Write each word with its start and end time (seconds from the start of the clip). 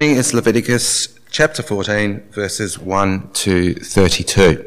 is 0.00 0.32
Leviticus 0.32 1.08
chapter 1.30 1.62
14, 1.62 2.30
verses 2.30 2.78
1 2.78 3.32
to 3.34 3.74
32. 3.74 4.64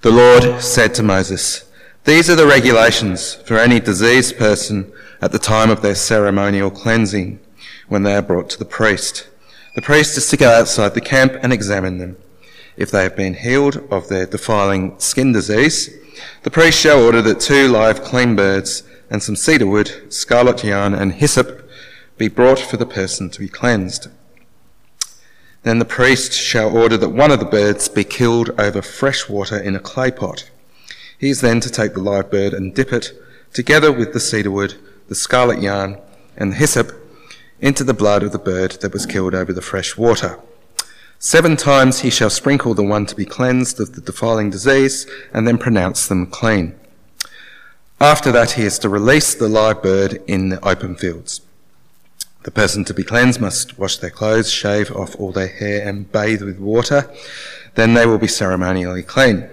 The 0.00 0.10
Lord 0.10 0.62
said 0.62 0.94
to 0.94 1.02
Moses, 1.02 1.70
These 2.04 2.30
are 2.30 2.34
the 2.34 2.46
regulations 2.46 3.34
for 3.34 3.58
any 3.58 3.78
diseased 3.78 4.38
person 4.38 4.90
at 5.20 5.32
the 5.32 5.38
time 5.38 5.68
of 5.68 5.82
their 5.82 5.94
ceremonial 5.94 6.70
cleansing 6.70 7.40
when 7.88 8.04
they 8.04 8.14
are 8.14 8.22
brought 8.22 8.48
to 8.50 8.58
the 8.58 8.64
priest. 8.64 9.28
The 9.74 9.82
priest 9.82 10.16
is 10.16 10.30
to 10.30 10.38
go 10.38 10.50
outside 10.50 10.94
the 10.94 11.02
camp 11.02 11.34
and 11.42 11.52
examine 11.52 11.98
them. 11.98 12.16
If 12.78 12.90
they 12.90 13.02
have 13.02 13.16
been 13.16 13.34
healed 13.34 13.86
of 13.90 14.08
their 14.08 14.24
defiling 14.24 14.98
skin 14.98 15.32
disease, 15.32 15.90
the 16.42 16.50
priest 16.50 16.80
shall 16.80 17.04
order 17.04 17.20
that 17.20 17.40
two 17.40 17.68
live 17.68 18.02
clean 18.02 18.34
birds 18.34 18.82
and 19.10 19.22
some 19.22 19.36
cedar 19.36 19.66
wood, 19.66 20.10
scarlet 20.10 20.64
yarn, 20.64 20.94
and 20.94 21.12
hyssop 21.12 21.61
be 22.18 22.28
brought 22.28 22.58
for 22.58 22.76
the 22.76 22.86
person 22.86 23.30
to 23.30 23.40
be 23.40 23.48
cleansed. 23.48 24.08
Then 25.62 25.78
the 25.78 25.84
priest 25.84 26.32
shall 26.32 26.76
order 26.76 26.96
that 26.96 27.10
one 27.10 27.30
of 27.30 27.38
the 27.38 27.46
birds 27.46 27.88
be 27.88 28.04
killed 28.04 28.50
over 28.58 28.82
fresh 28.82 29.28
water 29.28 29.58
in 29.58 29.76
a 29.76 29.80
clay 29.80 30.10
pot. 30.10 30.50
He 31.18 31.30
is 31.30 31.40
then 31.40 31.60
to 31.60 31.70
take 31.70 31.94
the 31.94 32.00
live 32.00 32.30
bird 32.30 32.52
and 32.52 32.74
dip 32.74 32.92
it, 32.92 33.12
together 33.52 33.92
with 33.92 34.12
the 34.12 34.20
cedar 34.20 34.50
wood, 34.50 34.74
the 35.08 35.14
scarlet 35.14 35.62
yarn, 35.62 35.98
and 36.36 36.52
the 36.52 36.56
hyssop, 36.56 36.92
into 37.60 37.84
the 37.84 37.94
blood 37.94 38.24
of 38.24 38.32
the 38.32 38.38
bird 38.38 38.72
that 38.80 38.92
was 38.92 39.06
killed 39.06 39.34
over 39.34 39.52
the 39.52 39.62
fresh 39.62 39.96
water. 39.96 40.40
Seven 41.20 41.56
times 41.56 42.00
he 42.00 42.10
shall 42.10 42.30
sprinkle 42.30 42.74
the 42.74 42.82
one 42.82 43.06
to 43.06 43.14
be 43.14 43.24
cleansed 43.24 43.78
of 43.78 43.94
the 43.94 44.00
defiling 44.00 44.50
disease, 44.50 45.06
and 45.32 45.46
then 45.46 45.58
pronounce 45.58 46.08
them 46.08 46.26
clean. 46.26 46.74
After 48.00 48.32
that, 48.32 48.52
he 48.52 48.64
is 48.64 48.80
to 48.80 48.88
release 48.88 49.32
the 49.32 49.48
live 49.48 49.80
bird 49.80 50.20
in 50.26 50.48
the 50.48 50.64
open 50.68 50.96
fields. 50.96 51.40
The 52.44 52.50
person 52.50 52.84
to 52.86 52.94
be 52.94 53.04
cleansed 53.04 53.40
must 53.40 53.78
wash 53.78 53.98
their 53.98 54.10
clothes, 54.10 54.50
shave 54.50 54.90
off 54.90 55.14
all 55.16 55.30
their 55.30 55.46
hair, 55.46 55.86
and 55.86 56.10
bathe 56.10 56.42
with 56.42 56.58
water. 56.58 57.08
Then 57.76 57.94
they 57.94 58.04
will 58.04 58.18
be 58.18 58.26
ceremonially 58.26 59.04
clean. 59.04 59.48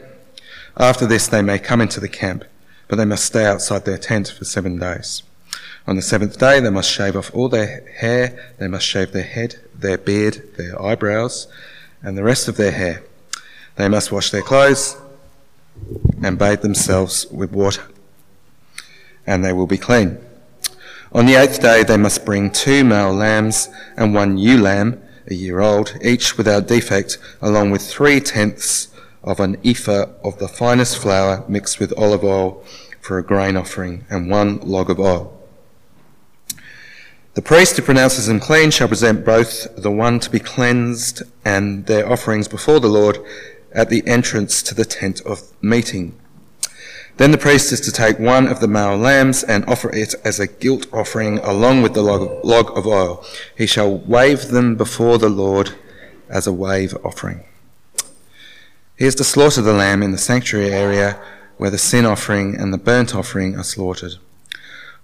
After 0.76 1.06
this, 1.06 1.28
they 1.28 1.44
may 1.44 1.60
come 1.60 1.82
into 1.82 2.00
the 2.00 2.10
camp, 2.10 2.46
but 2.88 2.96
they 2.96 3.06
must 3.06 3.26
stay 3.26 3.46
outside 3.46 3.86
their 3.86 3.98
tent 4.00 4.30
for 4.30 4.44
seven 4.44 4.80
days. 4.80 5.22
On 5.86 5.96
the 5.96 6.02
seventh 6.02 6.40
day, 6.40 6.60
they 6.60 6.70
must 6.70 6.90
shave 6.90 7.16
off 7.16 7.34
all 7.34 7.48
their 7.48 7.88
hair, 7.98 8.54
they 8.58 8.68
must 8.68 8.88
shave 8.88 9.12
their 9.12 9.24
head, 9.24 9.60
their 9.76 9.98
beard, 9.98 10.56
their 10.58 10.82
eyebrows, 10.82 11.48
and 12.02 12.18
the 12.18 12.24
rest 12.24 12.48
of 12.48 12.58
their 12.58 12.72
hair. 12.72 13.04
They 13.76 13.88
must 13.88 14.12
wash 14.12 14.32
their 14.32 14.42
clothes 14.42 14.98
and 16.24 16.40
bathe 16.40 16.62
themselves 16.62 17.28
with 17.28 17.52
water, 17.52 17.84
and 19.28 19.46
they 19.46 19.54
will 19.54 19.68
be 19.68 19.78
clean. 19.78 20.18
On 21.12 21.26
the 21.26 21.34
eighth 21.34 21.60
day 21.60 21.84
they 21.84 21.98
must 21.98 22.24
bring 22.24 22.52
two 22.52 22.84
male 22.84 23.12
lambs 23.12 23.70
and 23.98 24.14
one 24.14 24.38
ewe 24.38 24.60
lamb, 24.60 25.02
a 25.28 25.34
year 25.34 25.60
old, 25.60 25.98
each 26.04 26.38
without 26.38 26.68
defect, 26.68 27.18
along 27.42 27.72
with 27.72 27.82
three 27.82 28.20
tenths 28.20 28.90
of 29.24 29.40
an 29.40 29.58
ephah 29.66 30.06
of 30.24 30.38
the 30.38 30.48
finest 30.48 31.00
flour 31.00 31.44
mixed 31.48 31.80
with 31.80 31.98
olive 31.98 32.24
oil 32.24 32.64
for 33.02 33.18
a 33.18 33.24
grain 33.24 33.58
offering, 33.58 34.06
and 34.08 34.30
one 34.30 34.60
log 34.60 34.92
of 34.92 35.00
oil. 35.00 35.36
The 37.34 37.42
priest 37.42 37.76
who 37.78 37.82
pronounces 37.82 38.28
them 38.28 38.40
clean 38.40 38.70
shall 38.70 38.88
present 38.88 39.26
both 39.26 39.76
the 39.76 39.92
one 39.92 40.20
to 40.20 40.30
be 40.30 40.40
cleansed 40.40 41.24
and 41.44 41.88
their 41.88 42.08
offerings 42.08 42.48
before 42.48 42.80
the 42.80 42.88
Lord 42.88 43.18
at 43.72 43.90
the 43.90 44.06
entrance 44.06 44.62
to 44.64 44.76
the 44.76 44.86
tent 44.86 45.22
of 45.22 45.42
meeting. 45.62 46.20
Then 47.20 47.32
the 47.32 47.38
priest 47.38 47.74
is 47.74 47.82
to 47.82 47.92
take 47.92 48.18
one 48.18 48.48
of 48.48 48.62
the 48.62 48.68
male 48.70 48.96
lambs 48.96 49.44
and 49.44 49.66
offer 49.66 49.94
it 49.94 50.16
as 50.24 50.40
a 50.40 50.48
guilt 50.48 50.88
offering 50.94 51.40
along 51.40 51.82
with 51.82 51.94
the 51.94 52.02
log 52.02 52.78
of 52.78 52.88
oil. 52.88 53.26
He 53.58 53.66
shall 53.66 53.98
wave 53.98 54.48
them 54.48 54.78
before 54.78 55.18
the 55.18 55.28
Lord 55.28 55.76
as 56.30 56.48
a 56.48 56.54
wave 56.54 56.96
offering. 57.04 57.44
He 58.98 59.04
is 59.04 59.16
to 59.16 59.26
slaughter 59.26 59.62
the 59.62 59.74
lamb 59.74 60.02
in 60.02 60.14
the 60.14 60.18
sanctuary 60.18 60.72
area 60.72 61.22
where 61.58 61.70
the 61.70 61.78
sin 61.78 62.06
offering 62.06 62.56
and 62.56 62.74
the 62.74 62.78
burnt 62.78 63.14
offering 63.14 63.58
are 63.58 63.66
slaughtered. 63.66 64.14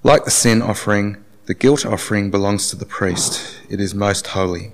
Like 0.02 0.24
the 0.24 0.32
sin 0.32 0.62
offering, 0.62 1.18
the 1.48 1.54
guilt 1.54 1.86
offering 1.86 2.32
belongs 2.32 2.70
to 2.70 2.78
the 2.78 2.86
priest. 2.86 3.60
It 3.70 3.82
is 3.82 3.94
most 3.94 4.28
holy. 4.28 4.72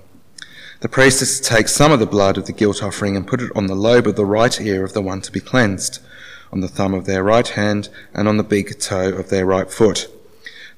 The 0.78 0.88
priest 0.88 1.20
is 1.20 1.40
to 1.40 1.48
take 1.48 1.66
some 1.66 1.90
of 1.90 1.98
the 1.98 2.06
blood 2.06 2.38
of 2.38 2.46
the 2.46 2.52
guilt 2.52 2.84
offering 2.84 3.16
and 3.16 3.26
put 3.26 3.42
it 3.42 3.50
on 3.56 3.66
the 3.66 3.74
lobe 3.74 4.06
of 4.06 4.14
the 4.14 4.24
right 4.24 4.60
ear 4.60 4.84
of 4.84 4.92
the 4.92 5.02
one 5.02 5.20
to 5.22 5.32
be 5.32 5.40
cleansed 5.40 5.98
on 6.52 6.60
the 6.60 6.68
thumb 6.68 6.94
of 6.94 7.06
their 7.06 7.24
right 7.24 7.48
hand, 7.48 7.88
and 8.12 8.28
on 8.28 8.36
the 8.36 8.44
big 8.44 8.78
toe 8.78 9.08
of 9.08 9.30
their 9.30 9.46
right 9.46 9.70
foot. 9.70 10.08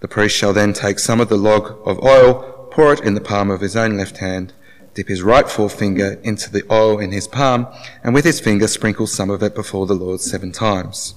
The 0.01 0.09
priest 0.09 0.37
shall 0.37 0.53
then 0.53 0.73
take 0.73 0.99
some 0.99 1.21
of 1.21 1.29
the 1.29 1.37
log 1.37 1.79
of 1.87 2.03
oil, 2.03 2.69
pour 2.71 2.93
it 2.93 3.01
in 3.01 3.15
the 3.15 3.21
palm 3.21 3.51
of 3.51 3.61
his 3.61 3.77
own 3.77 3.97
left 3.97 4.19
hand, 4.19 4.53
dip 4.95 5.09
his 5.09 5.23
right 5.23 5.49
forefinger 5.49 6.21
into 6.23 6.51
the 6.51 6.65
oil 6.71 6.99
in 6.99 7.11
his 7.11 7.27
palm, 7.27 7.67
and 8.03 8.15
with 8.15 8.25
his 8.25 8.41
finger 8.41 8.69
sprinkle 8.69 9.07
some 9.07 9.31
of 9.31 9.43
it 9.43 9.55
before 9.55 9.87
the 9.87 9.95
Lord 9.95 10.21
seven 10.21 10.53
times. 10.53 11.15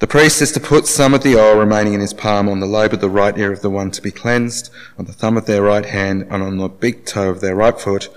The 0.00 0.06
priest 0.06 0.40
is 0.42 0.52
to 0.52 0.60
put 0.60 0.86
some 0.86 1.12
of 1.12 1.22
the 1.22 1.36
oil 1.36 1.58
remaining 1.58 1.94
in 1.94 2.00
his 2.00 2.14
palm 2.14 2.48
on 2.48 2.60
the 2.60 2.66
lobe 2.66 2.92
of 2.92 3.00
the 3.00 3.10
right 3.10 3.36
ear 3.36 3.52
of 3.52 3.62
the 3.62 3.70
one 3.70 3.90
to 3.92 4.02
be 4.02 4.12
cleansed, 4.12 4.70
on 4.98 5.06
the 5.06 5.12
thumb 5.12 5.36
of 5.36 5.46
their 5.46 5.62
right 5.62 5.86
hand, 5.86 6.26
and 6.30 6.42
on 6.42 6.58
the 6.58 6.68
big 6.68 7.04
toe 7.04 7.30
of 7.30 7.40
their 7.40 7.56
right 7.56 7.80
foot, 7.80 8.08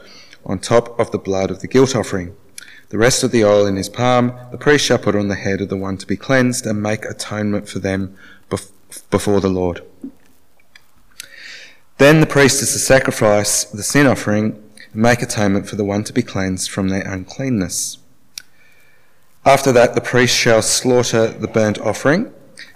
on 0.46 0.60
top 0.60 1.00
of 1.00 1.12
the 1.12 1.18
blood 1.18 1.50
of 1.50 1.62
the 1.62 1.68
guilt 1.68 1.96
offering. 1.96 2.36
The 2.92 2.98
rest 2.98 3.24
of 3.24 3.32
the 3.32 3.46
oil 3.46 3.66
in 3.66 3.78
his 3.78 3.88
palm, 3.88 4.38
the 4.52 4.58
priest 4.58 4.86
shall 4.86 4.98
put 4.98 5.16
on 5.16 5.30
the 5.30 5.36
head 5.36 5.62
of 5.62 5.70
the 5.70 5.78
one 5.78 5.96
to 5.96 6.06
be 6.06 6.18
cleansed 6.18 6.66
and 6.66 6.84
make 6.84 7.06
atonement 7.06 7.70
for 7.70 7.80
them 7.80 8.18
before 9.10 9.40
the 9.40 9.48
Lord. 9.48 9.82
Then 12.00 12.20
the 12.20 12.28
priest 12.28 12.62
is 12.62 12.74
to 12.74 12.80
sacrifice 12.80 13.64
the 13.64 13.82
sin 13.82 14.08
offering 14.08 14.62
and 14.92 15.02
make 15.02 15.22
atonement 15.22 15.70
for 15.70 15.78
the 15.78 15.86
one 15.86 16.04
to 16.04 16.12
be 16.12 16.22
cleansed 16.22 16.70
from 16.70 16.90
their 16.90 17.08
uncleanness. 17.10 17.98
After 19.46 19.72
that, 19.72 19.96
the 19.96 20.02
priest 20.02 20.36
shall 20.36 20.62
slaughter 20.62 21.30
the 21.30 21.48
burnt 21.48 21.80
offering 21.80 22.34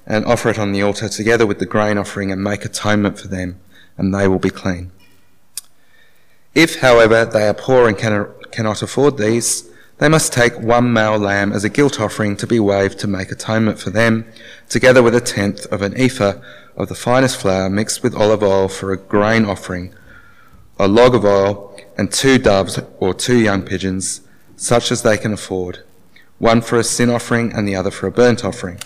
and 0.08 0.24
offer 0.24 0.50
it 0.50 0.58
on 0.58 0.72
the 0.72 0.82
altar 0.82 1.10
together 1.10 1.46
with 1.46 1.60
the 1.60 1.66
grain 1.66 1.98
offering 1.98 2.32
and 2.32 2.42
make 2.42 2.64
atonement 2.64 3.20
for 3.20 3.28
them, 3.28 3.60
and 3.98 4.16
they 4.16 4.30
will 4.30 4.40
be 4.40 4.50
clean. 4.50 4.92
If, 6.54 6.80
however, 6.80 7.26
they 7.26 7.50
are 7.50 7.54
poor 7.54 7.90
and 7.90 7.98
cannot 7.98 8.82
afford 8.82 9.18
these, 9.18 9.70
they 9.98 10.10
must 10.10 10.34
take 10.34 10.60
one 10.60 10.92
male 10.92 11.18
lamb 11.18 11.54
as 11.54 11.64
a 11.64 11.70
guilt 11.70 12.00
offering 12.00 12.36
to 12.38 12.48
be 12.48 12.60
waved 12.60 13.00
to 13.00 13.08
make 13.08 13.32
atonement 13.32 13.80
for 13.80 13.92
them, 13.92 14.26
together 14.70 15.02
with 15.02 15.16
a 15.16 15.22
tenth 15.22 15.66
of 15.68 15.82
an 15.82 15.96
ephah 15.98 16.34
of 16.76 16.90
the 16.90 16.96
finest 16.96 17.40
flour 17.40 17.70
mixed 17.70 18.04
with 18.04 18.16
olive 18.16 18.44
oil 18.44 18.68
for 18.68 18.92
a 18.92 18.98
grain 18.98 19.46
offering, 19.46 19.94
a 20.78 20.88
log 20.88 21.16
of 21.16 21.24
oil, 21.24 21.80
and 21.98 22.12
two 22.12 22.38
doves 22.38 22.80
or 23.00 23.14
two 23.14 23.38
young 23.38 23.62
pigeons, 23.62 24.22
such 24.58 24.92
as 24.92 25.02
they 25.02 25.18
can 25.18 25.32
afford, 25.32 25.80
one 26.40 26.62
for 26.62 26.78
a 26.78 26.84
sin 26.84 27.10
offering 27.10 27.54
and 27.54 27.66
the 27.66 27.76
other 27.76 27.92
for 27.92 28.08
a 28.08 28.12
burnt 28.12 28.44
offering. 28.44 28.80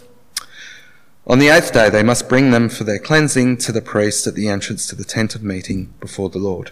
On 1.25 1.39
the 1.39 1.49
eighth 1.49 1.73
day 1.73 1.89
they 1.89 2.03
must 2.03 2.29
bring 2.29 2.51
them 2.51 2.69
for 2.69 2.83
their 2.83 2.99
cleansing 2.99 3.57
to 3.57 3.71
the 3.71 3.81
priest 3.81 4.27
at 4.27 4.35
the 4.35 4.47
entrance 4.47 4.85
to 4.87 4.95
the 4.95 5.03
tent 5.03 5.33
of 5.33 5.43
meeting 5.43 5.93
before 5.99 6.29
the 6.29 6.39
Lord. 6.39 6.71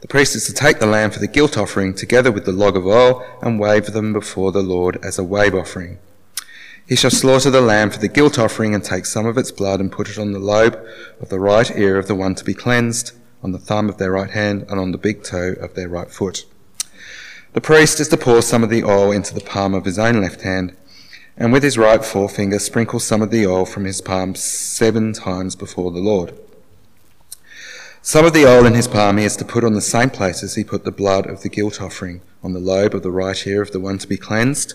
The 0.00 0.08
priest 0.08 0.34
is 0.34 0.46
to 0.46 0.54
take 0.54 0.78
the 0.78 0.86
lamb 0.86 1.10
for 1.10 1.18
the 1.18 1.26
guilt 1.26 1.58
offering 1.58 1.92
together 1.94 2.32
with 2.32 2.46
the 2.46 2.52
log 2.52 2.74
of 2.74 2.86
oil 2.86 3.22
and 3.42 3.60
wave 3.60 3.86
them 3.86 4.14
before 4.14 4.50
the 4.50 4.62
Lord 4.62 4.98
as 5.04 5.18
a 5.18 5.24
wave 5.24 5.54
offering. 5.54 5.98
He 6.88 6.96
shall 6.96 7.10
slaughter 7.10 7.50
the 7.50 7.60
lamb 7.60 7.90
for 7.90 7.98
the 7.98 8.08
guilt 8.08 8.38
offering 8.38 8.74
and 8.74 8.82
take 8.82 9.04
some 9.04 9.26
of 9.26 9.36
its 9.36 9.52
blood 9.52 9.78
and 9.78 9.92
put 9.92 10.08
it 10.08 10.18
on 10.18 10.32
the 10.32 10.38
lobe 10.38 10.82
of 11.20 11.28
the 11.28 11.38
right 11.38 11.70
ear 11.76 11.98
of 11.98 12.08
the 12.08 12.14
one 12.14 12.34
to 12.34 12.44
be 12.44 12.54
cleansed, 12.54 13.12
on 13.42 13.52
the 13.52 13.58
thumb 13.58 13.88
of 13.88 13.98
their 13.98 14.12
right 14.12 14.30
hand, 14.30 14.66
and 14.70 14.80
on 14.80 14.90
the 14.90 14.98
big 14.98 15.22
toe 15.22 15.54
of 15.60 15.74
their 15.74 15.88
right 15.88 16.10
foot. 16.10 16.46
The 17.52 17.60
priest 17.60 18.00
is 18.00 18.08
to 18.08 18.16
pour 18.16 18.40
some 18.42 18.64
of 18.64 18.70
the 18.70 18.84
oil 18.84 19.12
into 19.12 19.34
the 19.34 19.40
palm 19.40 19.74
of 19.74 19.84
his 19.84 19.98
own 19.98 20.20
left 20.22 20.42
hand, 20.42 20.74
and 21.36 21.52
with 21.52 21.62
his 21.62 21.78
right 21.78 22.04
forefinger 22.04 22.58
sprinkle 22.58 23.00
some 23.00 23.22
of 23.22 23.30
the 23.30 23.46
oil 23.46 23.66
from 23.66 23.84
his 23.84 24.00
palm 24.00 24.34
seven 24.34 25.12
times 25.12 25.54
before 25.54 25.90
the 25.90 26.00
Lord. 26.00 26.34
Some 28.02 28.24
of 28.24 28.32
the 28.32 28.46
oil 28.46 28.64
in 28.64 28.72
his 28.72 28.88
palm 28.88 29.18
he 29.18 29.24
is 29.24 29.36
to 29.36 29.44
put 29.44 29.62
on 29.62 29.74
the 29.74 29.82
same 29.82 30.08
place 30.08 30.42
as 30.42 30.54
he 30.54 30.64
put 30.64 30.84
the 30.84 30.90
blood 30.90 31.26
of 31.26 31.42
the 31.42 31.50
guilt 31.50 31.82
offering, 31.82 32.22
on 32.42 32.54
the 32.54 32.58
lobe 32.58 32.94
of 32.94 33.02
the 33.02 33.10
right 33.10 33.46
ear 33.46 33.60
of 33.60 33.72
the 33.72 33.80
one 33.80 33.98
to 33.98 34.08
be 34.08 34.16
cleansed, 34.16 34.72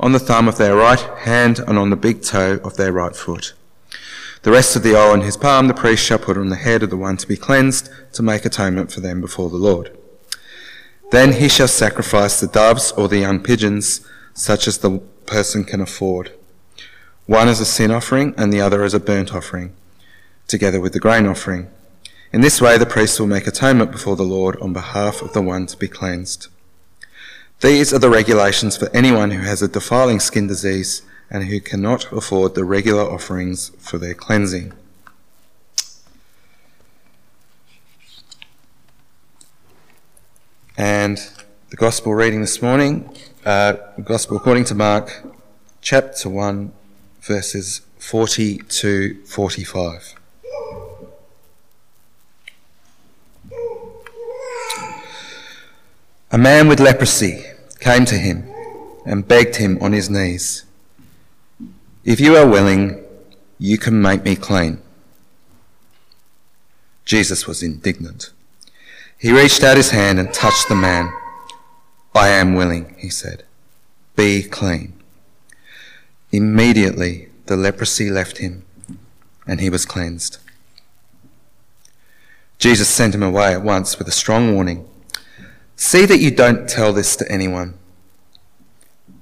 on 0.00 0.10
the 0.10 0.18
thumb 0.18 0.48
of 0.48 0.58
their 0.58 0.74
right 0.74 0.98
hand, 0.98 1.60
and 1.60 1.78
on 1.78 1.90
the 1.90 1.96
big 1.96 2.22
toe 2.22 2.58
of 2.64 2.76
their 2.76 2.92
right 2.92 3.14
foot. 3.14 3.54
The 4.42 4.50
rest 4.50 4.74
of 4.74 4.82
the 4.82 4.96
oil 4.96 5.14
in 5.14 5.20
his 5.20 5.36
palm 5.36 5.68
the 5.68 5.74
priest 5.74 6.04
shall 6.04 6.18
put 6.18 6.36
on 6.36 6.48
the 6.48 6.56
head 6.56 6.82
of 6.82 6.90
the 6.90 6.96
one 6.96 7.16
to 7.18 7.26
be 7.28 7.36
cleansed, 7.36 7.88
to 8.14 8.22
make 8.22 8.44
atonement 8.44 8.90
for 8.90 9.00
them 9.00 9.20
before 9.20 9.48
the 9.48 9.56
Lord. 9.56 9.96
Then 11.12 11.34
he 11.34 11.48
shall 11.48 11.68
sacrifice 11.68 12.40
the 12.40 12.48
doves 12.48 12.90
or 12.92 13.06
the 13.06 13.18
young 13.18 13.40
pigeons, 13.44 14.04
such 14.34 14.66
as 14.66 14.78
the 14.78 14.98
person 15.24 15.62
can 15.62 15.80
afford, 15.80 16.32
one 17.26 17.46
as 17.46 17.60
a 17.60 17.64
sin 17.64 17.92
offering 17.92 18.34
and 18.36 18.52
the 18.52 18.60
other 18.60 18.82
as 18.82 18.92
a 18.92 19.00
burnt 19.00 19.32
offering, 19.32 19.72
together 20.48 20.80
with 20.80 20.92
the 20.92 21.00
grain 21.00 21.26
offering. 21.26 21.70
In 22.32 22.40
this 22.40 22.60
way, 22.60 22.76
the 22.76 22.86
priest 22.86 23.20
will 23.20 23.28
make 23.28 23.46
atonement 23.46 23.92
before 23.92 24.16
the 24.16 24.24
Lord 24.24 24.56
on 24.60 24.72
behalf 24.72 25.22
of 25.22 25.32
the 25.32 25.42
one 25.42 25.66
to 25.66 25.76
be 25.76 25.88
cleansed. 25.88 26.48
These 27.60 27.94
are 27.94 27.98
the 27.98 28.10
regulations 28.10 28.76
for 28.76 28.90
anyone 28.94 29.30
who 29.30 29.42
has 29.42 29.62
a 29.62 29.68
defiling 29.68 30.20
skin 30.20 30.46
disease 30.46 31.02
and 31.30 31.44
who 31.44 31.60
cannot 31.60 32.10
afford 32.12 32.54
the 32.54 32.64
regular 32.64 33.02
offerings 33.02 33.70
for 33.78 33.98
their 33.98 34.14
cleansing. 34.14 34.72
And 40.76 41.18
the 41.70 41.76
Gospel 41.76 42.14
reading 42.14 42.42
this 42.42 42.60
morning, 42.60 43.08
uh, 43.44 43.74
Gospel 44.04 44.36
according 44.36 44.64
to 44.64 44.74
Mark, 44.74 45.24
chapter 45.80 46.28
1, 46.28 46.72
verses 47.22 47.80
40 47.98 48.58
to 48.58 49.24
45. 49.24 50.15
A 56.32 56.38
man 56.38 56.66
with 56.66 56.80
leprosy 56.80 57.44
came 57.78 58.04
to 58.06 58.16
him 58.16 58.48
and 59.04 59.28
begged 59.28 59.56
him 59.56 59.78
on 59.80 59.92
his 59.92 60.10
knees, 60.10 60.64
If 62.04 62.18
you 62.18 62.36
are 62.36 62.48
willing, 62.48 63.04
you 63.58 63.78
can 63.78 64.02
make 64.02 64.24
me 64.24 64.34
clean. 64.34 64.82
Jesus 67.04 67.46
was 67.46 67.62
indignant. 67.62 68.32
He 69.16 69.32
reached 69.32 69.62
out 69.62 69.76
his 69.76 69.90
hand 69.90 70.18
and 70.18 70.34
touched 70.34 70.68
the 70.68 70.74
man. 70.74 71.12
I 72.12 72.28
am 72.28 72.54
willing, 72.54 72.96
he 72.98 73.08
said. 73.08 73.44
Be 74.16 74.42
clean. 74.42 74.94
Immediately 76.32 77.28
the 77.46 77.56
leprosy 77.56 78.10
left 78.10 78.38
him 78.38 78.64
and 79.46 79.60
he 79.60 79.70
was 79.70 79.86
cleansed. 79.86 80.38
Jesus 82.58 82.88
sent 82.88 83.14
him 83.14 83.22
away 83.22 83.52
at 83.52 83.62
once 83.62 83.96
with 83.96 84.08
a 84.08 84.12
strong 84.12 84.54
warning. 84.54 84.88
See 85.76 86.06
that 86.06 86.20
you 86.20 86.30
don't 86.30 86.68
tell 86.68 86.92
this 86.92 87.16
to 87.16 87.30
anyone. 87.30 87.74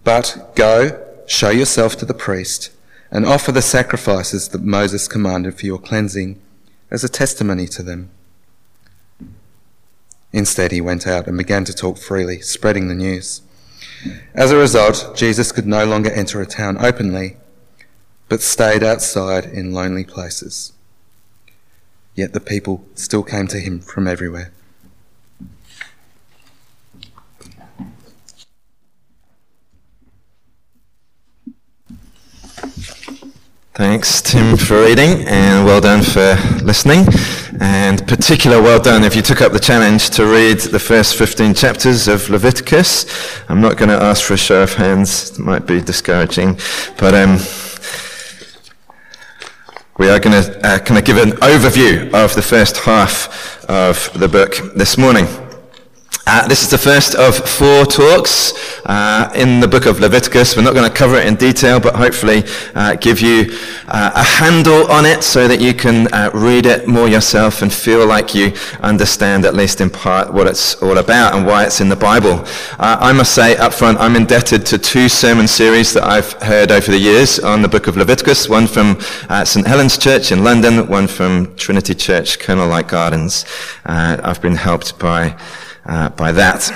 But 0.04 0.52
go, 0.54 1.04
show 1.26 1.50
yourself 1.50 1.96
to 1.96 2.04
the 2.04 2.14
priest, 2.14 2.70
and 3.10 3.26
offer 3.26 3.50
the 3.50 3.62
sacrifices 3.62 4.48
that 4.48 4.62
Moses 4.62 5.08
commanded 5.08 5.58
for 5.58 5.66
your 5.66 5.78
cleansing 5.78 6.40
as 6.90 7.02
a 7.02 7.08
testimony 7.08 7.66
to 7.68 7.82
them. 7.82 8.10
Instead, 10.32 10.72
he 10.72 10.80
went 10.80 11.06
out 11.06 11.26
and 11.26 11.38
began 11.38 11.64
to 11.64 11.72
talk 11.72 11.98
freely, 11.98 12.40
spreading 12.40 12.88
the 12.88 12.94
news. 12.94 13.42
As 14.34 14.50
a 14.50 14.56
result, 14.56 15.12
Jesus 15.16 15.52
could 15.52 15.66
no 15.66 15.84
longer 15.84 16.10
enter 16.10 16.40
a 16.40 16.46
town 16.46 16.76
openly, 16.84 17.36
but 18.28 18.42
stayed 18.42 18.82
outside 18.82 19.44
in 19.44 19.72
lonely 19.72 20.04
places. 20.04 20.72
Yet 22.14 22.32
the 22.32 22.40
people 22.40 22.84
still 22.94 23.22
came 23.22 23.48
to 23.48 23.58
him 23.58 23.80
from 23.80 24.06
everywhere. 24.06 24.52
Thanks, 33.76 34.22
Tim, 34.22 34.56
for 34.56 34.82
reading, 34.82 35.26
and 35.26 35.66
well 35.66 35.80
done 35.80 36.00
for 36.00 36.36
listening. 36.62 37.08
And 37.60 38.06
particular 38.06 38.62
well 38.62 38.80
done 38.80 39.02
if 39.02 39.16
you 39.16 39.22
took 39.22 39.40
up 39.40 39.50
the 39.50 39.58
challenge 39.58 40.10
to 40.10 40.26
read 40.26 40.60
the 40.60 40.78
first 40.78 41.16
15 41.16 41.54
chapters 41.54 42.06
of 42.06 42.30
Leviticus. 42.30 43.04
I'm 43.48 43.60
not 43.60 43.76
going 43.76 43.88
to 43.88 44.00
ask 44.00 44.22
for 44.22 44.34
a 44.34 44.36
show 44.36 44.62
of 44.62 44.74
hands, 44.74 45.32
it 45.32 45.40
might 45.40 45.66
be 45.66 45.80
discouraging, 45.80 46.56
but 46.98 47.14
um, 47.14 47.40
we 49.98 50.08
are 50.08 50.20
going 50.20 50.40
to 50.40 50.64
uh, 50.64 50.78
kind 50.78 50.96
of 50.96 51.04
give 51.04 51.16
an 51.16 51.32
overview 51.38 52.14
of 52.14 52.32
the 52.36 52.42
first 52.42 52.76
half 52.76 53.68
of 53.68 54.08
the 54.16 54.28
book 54.28 54.54
this 54.76 54.96
morning. 54.96 55.26
Uh, 56.26 56.48
this 56.48 56.62
is 56.62 56.70
the 56.70 56.78
first 56.78 57.14
of 57.16 57.36
four 57.36 57.84
talks 57.84 58.54
uh, 58.86 59.30
in 59.36 59.60
the 59.60 59.68
book 59.68 59.84
of 59.84 60.00
Leviticus. 60.00 60.56
We're 60.56 60.62
not 60.62 60.72
going 60.72 60.90
to 60.90 60.96
cover 60.96 61.16
it 61.16 61.26
in 61.26 61.34
detail, 61.34 61.78
but 61.78 61.94
hopefully 61.94 62.44
uh, 62.74 62.94
give 62.94 63.20
you 63.20 63.54
uh, 63.88 64.10
a 64.14 64.22
handle 64.22 64.90
on 64.90 65.04
it 65.04 65.22
so 65.22 65.46
that 65.46 65.60
you 65.60 65.74
can 65.74 66.12
uh, 66.14 66.30
read 66.32 66.64
it 66.64 66.88
more 66.88 67.08
yourself 67.08 67.60
and 67.60 67.70
feel 67.70 68.06
like 68.06 68.34
you 68.34 68.54
understand, 68.80 69.44
at 69.44 69.54
least 69.54 69.82
in 69.82 69.90
part, 69.90 70.32
what 70.32 70.46
it's 70.46 70.82
all 70.82 70.96
about 70.96 71.34
and 71.34 71.46
why 71.46 71.64
it's 71.66 71.82
in 71.82 71.90
the 71.90 71.96
Bible. 71.96 72.42
Uh, 72.78 72.96
I 73.00 73.12
must 73.12 73.34
say 73.34 73.58
up 73.58 73.74
front, 73.74 73.98
I'm 73.98 74.16
indebted 74.16 74.64
to 74.66 74.78
two 74.78 75.10
sermon 75.10 75.46
series 75.46 75.92
that 75.92 76.04
I've 76.04 76.32
heard 76.42 76.72
over 76.72 76.90
the 76.90 76.98
years 76.98 77.38
on 77.38 77.60
the 77.60 77.68
book 77.68 77.86
of 77.86 77.98
Leviticus, 77.98 78.48
one 78.48 78.66
from 78.66 78.98
St. 79.44 79.66
Helen's 79.66 79.98
Church 79.98 80.32
in 80.32 80.42
London, 80.42 80.88
one 80.88 81.06
from 81.06 81.54
Trinity 81.56 81.94
Church, 81.94 82.38
Colonel 82.38 82.66
Light 82.66 82.88
Gardens. 82.88 83.44
I've 83.84 84.40
been 84.40 84.56
helped 84.56 84.98
by 84.98 85.36
uh, 85.86 86.10
by 86.10 86.32
that. 86.32 86.70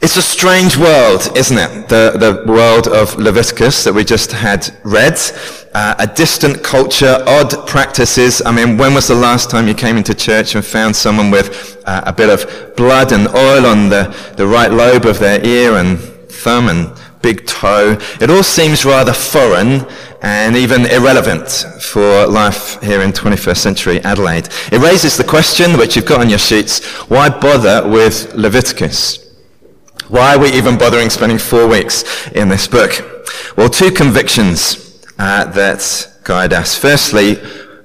It's 0.00 0.16
a 0.16 0.22
strange 0.22 0.76
world, 0.76 1.30
isn't 1.36 1.56
it? 1.56 1.88
The, 1.88 2.16
the 2.18 2.52
world 2.52 2.88
of 2.88 3.16
Leviticus 3.16 3.84
that 3.84 3.92
we 3.92 4.02
just 4.02 4.32
had 4.32 4.68
read. 4.82 5.16
Uh, 5.74 5.94
a 6.00 6.06
distant 6.06 6.62
culture, 6.64 7.22
odd 7.26 7.66
practices. 7.68 8.42
I 8.44 8.50
mean, 8.50 8.76
when 8.76 8.94
was 8.94 9.06
the 9.06 9.14
last 9.14 9.48
time 9.48 9.68
you 9.68 9.74
came 9.74 9.96
into 9.96 10.12
church 10.12 10.56
and 10.56 10.64
found 10.64 10.96
someone 10.96 11.30
with 11.30 11.80
uh, 11.86 12.02
a 12.04 12.12
bit 12.12 12.30
of 12.30 12.74
blood 12.76 13.12
and 13.12 13.28
oil 13.28 13.64
on 13.64 13.88
the, 13.88 14.14
the 14.36 14.46
right 14.46 14.72
lobe 14.72 15.06
of 15.06 15.20
their 15.20 15.44
ear 15.46 15.76
and 15.76 15.98
thumb 15.98 16.68
and 16.68 16.90
big 17.22 17.46
toe? 17.46 17.96
It 18.20 18.30
all 18.30 18.42
seems 18.42 18.84
rather 18.84 19.12
foreign 19.12 19.86
and 20.22 20.56
even 20.56 20.86
irrelevant 20.86 21.48
for 21.80 22.26
life 22.26 22.80
here 22.82 23.02
in 23.02 23.12
21st 23.12 23.56
century 23.56 24.00
Adelaide. 24.00 24.48
It 24.70 24.80
raises 24.80 25.16
the 25.16 25.24
question, 25.24 25.76
which 25.78 25.96
you've 25.96 26.06
got 26.06 26.20
on 26.20 26.30
your 26.30 26.38
sheets, 26.38 26.84
why 27.08 27.28
bother 27.28 27.88
with 27.88 28.34
Leviticus? 28.34 29.18
Why 30.08 30.34
are 30.34 30.38
we 30.38 30.52
even 30.52 30.76
bothering 30.76 31.10
spending 31.10 31.38
four 31.38 31.66
weeks 31.66 32.28
in 32.32 32.48
this 32.48 32.68
book? 32.68 32.90
Well, 33.56 33.68
two 33.68 33.90
convictions 33.90 35.06
uh, 35.18 35.44
that 35.52 36.20
guide 36.24 36.52
us. 36.52 36.76
Firstly, 36.76 37.38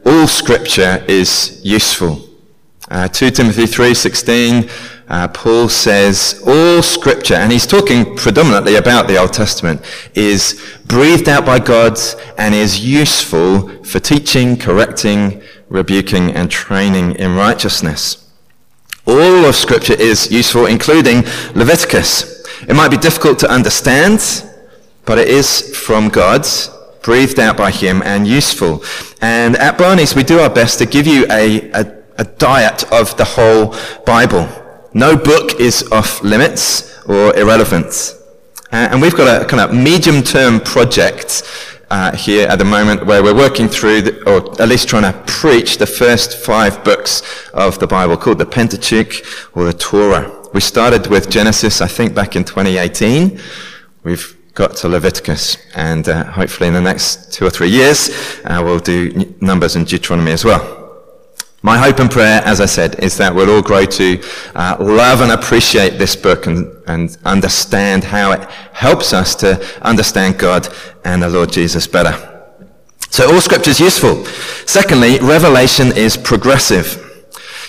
all 0.05 0.27
scripture 0.27 1.03
is 1.07 1.61
useful. 1.63 2.21
Uh, 2.89 3.07
2 3.07 3.31
Timothy 3.31 3.63
3.16 3.63 4.69
uh, 5.09 5.27
Paul 5.29 5.69
says 5.69 6.43
all 6.45 6.81
scripture, 6.81 7.35
and 7.35 7.51
he's 7.51 7.65
talking 7.65 8.17
predominantly 8.17 8.75
about 8.75 9.07
the 9.07 9.17
Old 9.17 9.31
Testament, 9.31 9.81
is 10.15 10.61
breathed 10.85 11.29
out 11.29 11.45
by 11.45 11.59
God 11.59 11.97
and 12.37 12.53
is 12.53 12.85
useful 12.85 13.83
for 13.85 13.99
teaching, 13.99 14.57
correcting, 14.57 15.41
rebuking, 15.69 16.31
and 16.31 16.51
training 16.51 17.15
in 17.15 17.35
righteousness. 17.35 18.29
All 19.05 19.45
of 19.45 19.55
scripture 19.55 19.93
is 19.93 20.29
useful, 20.29 20.65
including 20.65 21.23
Leviticus. 21.55 22.45
It 22.67 22.75
might 22.75 22.89
be 22.91 22.97
difficult 22.97 23.39
to 23.39 23.49
understand, 23.49 24.19
but 25.05 25.17
it 25.17 25.29
is 25.29 25.73
from 25.77 26.09
God, 26.09 26.45
breathed 27.01 27.39
out 27.39 27.55
by 27.55 27.71
him, 27.71 28.01
and 28.03 28.27
useful. 28.27 28.83
And 29.21 29.55
at 29.55 29.77
Barney's, 29.77 30.15
we 30.15 30.23
do 30.23 30.39
our 30.39 30.49
best 30.49 30.79
to 30.79 30.85
give 30.85 31.07
you 31.07 31.25
a, 31.31 31.71
a, 31.71 32.03
a 32.17 32.25
diet 32.25 32.83
of 32.91 33.15
the 33.15 33.23
whole 33.23 33.73
Bible. 34.05 34.49
No 34.93 35.15
book 35.17 35.59
is 35.59 35.83
off 35.91 36.23
limits 36.23 37.03
or 37.07 37.35
irrelevant. 37.35 38.15
Uh, 38.71 38.89
and 38.91 39.01
we've 39.01 39.15
got 39.15 39.41
a 39.41 39.45
kind 39.45 39.61
of 39.61 39.75
medium 39.75 40.21
term 40.21 40.59
project 40.59 41.43
uh, 41.89 42.15
here 42.15 42.47
at 42.47 42.57
the 42.57 42.65
moment 42.65 43.05
where 43.05 43.23
we're 43.23 43.35
working 43.35 43.67
through, 43.67 44.01
the, 44.01 44.29
or 44.29 44.61
at 44.61 44.67
least 44.67 44.89
trying 44.89 45.11
to 45.11 45.17
preach 45.25 45.77
the 45.77 45.85
first 45.85 46.37
five 46.37 46.83
books 46.83 47.49
of 47.53 47.79
the 47.79 47.87
Bible 47.87 48.17
called 48.17 48.39
the 48.39 48.45
Pentateuch 48.45 49.25
or 49.55 49.65
the 49.65 49.73
Torah. 49.73 50.33
We 50.53 50.61
started 50.61 51.07
with 51.07 51.29
Genesis, 51.29 51.81
I 51.81 51.87
think, 51.87 52.13
back 52.13 52.35
in 52.35 52.43
2018. 52.43 53.39
We've 54.03 54.35
got 54.53 54.75
to 54.77 54.89
Leviticus, 54.89 55.57
and 55.75 56.07
uh, 56.09 56.23
hopefully 56.25 56.67
in 56.67 56.73
the 56.73 56.81
next 56.81 57.31
two 57.31 57.45
or 57.45 57.49
three 57.49 57.69
years, 57.69 58.09
uh, 58.43 58.61
we'll 58.63 58.79
do 58.79 59.35
Numbers 59.39 59.75
and 59.75 59.85
Deuteronomy 59.85 60.31
as 60.31 60.43
well. 60.43 60.76
My 61.63 61.77
hope 61.77 61.99
and 61.99 62.09
prayer, 62.09 62.41
as 62.45 62.61
I 62.61 62.67
said, 62.67 62.99
is 62.99 63.17
that 63.17 63.33
we'll 63.33 63.49
all 63.49 63.63
grow 63.63 63.85
to 63.85 64.21
uh, 64.55 64.77
love 64.79 65.21
and 65.21 65.31
appreciate 65.31 65.97
this 65.97 66.15
book 66.15 66.45
and, 66.45 66.71
and 66.87 67.17
understand 67.25 68.03
how 68.03 68.31
it 68.31 68.47
helps 68.73 69.11
us 69.11 69.35
to 69.37 69.59
understand 69.81 70.37
God 70.37 70.69
and 71.03 71.23
the 71.23 71.29
Lord 71.29 71.51
Jesus 71.51 71.87
better. 71.87 72.15
So 73.09 73.33
all 73.33 73.41
scripture 73.41 73.71
is 73.71 73.79
useful. 73.79 74.23
Secondly, 74.65 75.17
revelation 75.19 75.87
is 75.97 76.15
progressive. 76.15 77.03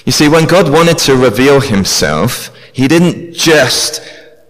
You 0.05 0.13
see, 0.13 0.29
when 0.29 0.47
God 0.47 0.71
wanted 0.71 0.99
to 0.99 1.17
reveal 1.17 1.61
himself, 1.61 2.55
he 2.73 2.89
didn't 2.89 3.33
just 3.33 4.03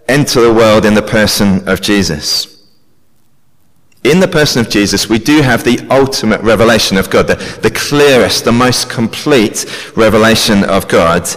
enter 0.09 0.41
the 0.41 0.53
world 0.53 0.85
in 0.85 0.95
the 0.95 1.03
person 1.03 1.69
of 1.69 1.81
Jesus 1.81 2.58
in 4.05 4.21
the 4.21 4.29
person 4.29 4.61
of 4.61 4.71
Jesus, 4.71 5.09
we 5.09 5.19
do 5.19 5.43
have 5.43 5.65
the 5.65 5.85
ultimate 5.91 6.41
revelation 6.43 6.97
of 6.97 7.11
God, 7.11 7.27
the, 7.27 7.35
the 7.63 7.71
clearest, 7.71 8.45
the 8.45 8.53
most 8.53 8.89
complete 8.89 9.67
revelation 9.97 10.65
of 10.65 10.89
God. 10.89 11.29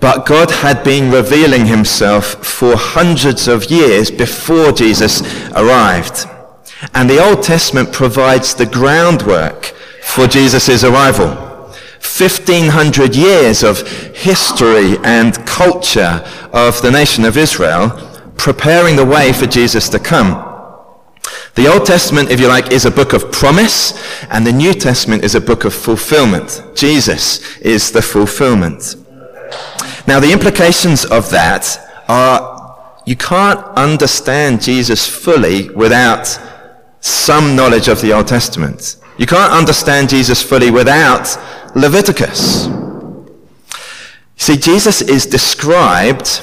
But 0.00 0.26
God 0.26 0.50
had 0.50 0.82
been 0.82 1.12
revealing 1.12 1.66
himself 1.66 2.44
for 2.44 2.74
hundreds 2.76 3.46
of 3.48 3.70
years 3.70 4.10
before 4.10 4.72
Jesus 4.72 5.22
arrived. 5.52 6.26
And 6.94 7.08
the 7.08 7.22
Old 7.22 7.42
Testament 7.42 7.92
provides 7.92 8.54
the 8.54 8.66
groundwork 8.66 9.66
for 10.02 10.26
Jesus' 10.26 10.82
arrival. 10.82 11.48
1500 12.00 13.14
years 13.14 13.62
of 13.62 13.86
history 14.16 14.96
and 15.04 15.34
culture 15.46 16.24
of 16.52 16.80
the 16.82 16.90
nation 16.90 17.24
of 17.24 17.36
Israel 17.36 17.90
preparing 18.36 18.96
the 18.96 19.04
way 19.04 19.32
for 19.32 19.46
Jesus 19.46 19.88
to 19.90 19.98
come. 19.98 20.49
The 21.60 21.68
Old 21.70 21.84
Testament, 21.84 22.30
if 22.30 22.40
you 22.40 22.48
like, 22.48 22.72
is 22.72 22.86
a 22.86 22.90
book 22.90 23.12
of 23.12 23.30
promise, 23.30 23.92
and 24.30 24.46
the 24.46 24.52
New 24.52 24.72
Testament 24.72 25.22
is 25.22 25.34
a 25.34 25.42
book 25.42 25.66
of 25.66 25.74
fulfillment. 25.74 26.62
Jesus 26.74 27.58
is 27.58 27.92
the 27.92 28.00
fulfillment. 28.00 28.96
Now, 30.06 30.20
the 30.20 30.32
implications 30.32 31.04
of 31.04 31.28
that 31.32 31.78
are 32.08 33.02
you 33.04 33.14
can't 33.14 33.60
understand 33.76 34.62
Jesus 34.62 35.06
fully 35.06 35.68
without 35.68 36.40
some 37.00 37.54
knowledge 37.54 37.88
of 37.88 38.00
the 38.00 38.14
Old 38.14 38.26
Testament. 38.26 38.96
You 39.18 39.26
can't 39.26 39.52
understand 39.52 40.08
Jesus 40.08 40.40
fully 40.40 40.70
without 40.70 41.28
Leviticus. 41.76 42.70
See, 44.36 44.56
Jesus 44.56 45.02
is 45.02 45.26
described 45.26 46.40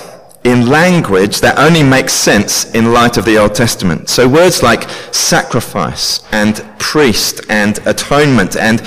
in 0.47 0.67
language 0.67 1.41
that 1.41 1.59
only 1.59 1.83
makes 1.83 2.13
sense 2.13 2.73
in 2.73 2.93
light 2.93 3.17
of 3.17 3.25
the 3.25 3.37
Old 3.37 3.53
Testament. 3.53 4.07
So 4.07 4.29
words 4.29 4.63
like 4.63 4.89
sacrifice 5.11 6.23
and 6.31 6.63
priest 6.79 7.41
and 7.49 7.77
atonement 7.85 8.55
and 8.55 8.81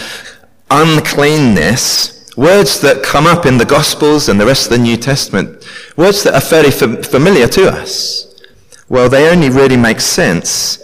uncleanness, 0.71 2.35
words 2.35 2.81
that 2.81 3.03
come 3.03 3.27
up 3.27 3.45
in 3.45 3.59
the 3.59 3.67
Gospels 3.67 4.31
and 4.31 4.41
the 4.41 4.47
rest 4.47 4.65
of 4.67 4.73
the 4.73 4.83
New 4.83 4.97
Testament, 4.97 5.63
words 5.99 6.23
that 6.23 6.33
are 6.33 6.41
fairly 6.41 6.71
fam- 6.71 7.03
familiar 7.03 7.47
to 7.49 7.69
us, 7.69 8.43
well, 8.89 9.11
they 9.11 9.31
only 9.31 9.51
really 9.51 9.77
make 9.77 10.01
sense 10.01 10.83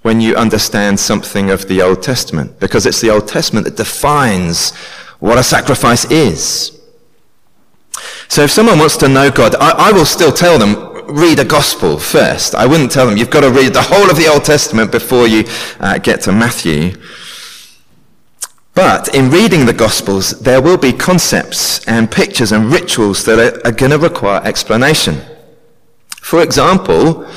when 0.00 0.22
you 0.22 0.34
understand 0.34 0.98
something 0.98 1.50
of 1.50 1.68
the 1.68 1.82
Old 1.82 2.02
Testament, 2.02 2.58
because 2.58 2.86
it's 2.86 3.02
the 3.02 3.10
Old 3.10 3.28
Testament 3.28 3.66
that 3.66 3.76
defines 3.76 4.74
what 5.18 5.36
a 5.36 5.42
sacrifice 5.42 6.10
is. 6.10 6.79
So 8.30 8.44
if 8.44 8.52
someone 8.52 8.78
wants 8.78 8.96
to 8.98 9.08
know 9.08 9.28
God, 9.28 9.56
I, 9.56 9.88
I 9.88 9.92
will 9.92 10.06
still 10.06 10.30
tell 10.30 10.56
them, 10.56 10.76
read 11.08 11.40
a 11.40 11.44
gospel 11.44 11.98
first. 11.98 12.54
I 12.54 12.64
wouldn't 12.64 12.92
tell 12.92 13.08
them, 13.08 13.16
you've 13.16 13.28
got 13.28 13.40
to 13.40 13.50
read 13.50 13.74
the 13.74 13.82
whole 13.82 14.08
of 14.08 14.16
the 14.16 14.28
Old 14.28 14.44
Testament 14.44 14.92
before 14.92 15.26
you 15.26 15.42
uh, 15.80 15.98
get 15.98 16.20
to 16.22 16.32
Matthew. 16.32 16.92
But 18.72 19.12
in 19.16 19.30
reading 19.30 19.66
the 19.66 19.72
Gospels, 19.72 20.30
there 20.42 20.62
will 20.62 20.76
be 20.76 20.92
concepts 20.92 21.84
and 21.88 22.08
pictures 22.08 22.52
and 22.52 22.72
rituals 22.72 23.24
that 23.24 23.40
are, 23.40 23.66
are 23.66 23.72
going 23.72 23.90
to 23.90 23.98
require 23.98 24.40
explanation. 24.44 25.20
For 26.22 26.40
example, 26.40 27.28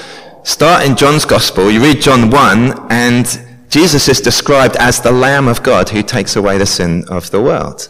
start 0.44 0.86
in 0.86 0.96
John's 0.96 1.26
Gospel, 1.26 1.72
you 1.72 1.82
read 1.82 2.04
John 2.04 2.30
1, 2.30 2.92
and 2.92 3.26
Jesus 3.68 4.08
is 4.10 4.22
described 4.22 4.76
as 4.76 5.02
the 5.02 5.12
Lamb 5.12 5.48
of 5.48 5.64
God 5.64 5.90
who 5.90 6.04
takes 6.04 6.36
away 6.36 6.60
the 6.60 6.68
sin 6.68 7.04
of 7.10 7.32
the 7.32 7.42
world. 7.42 7.90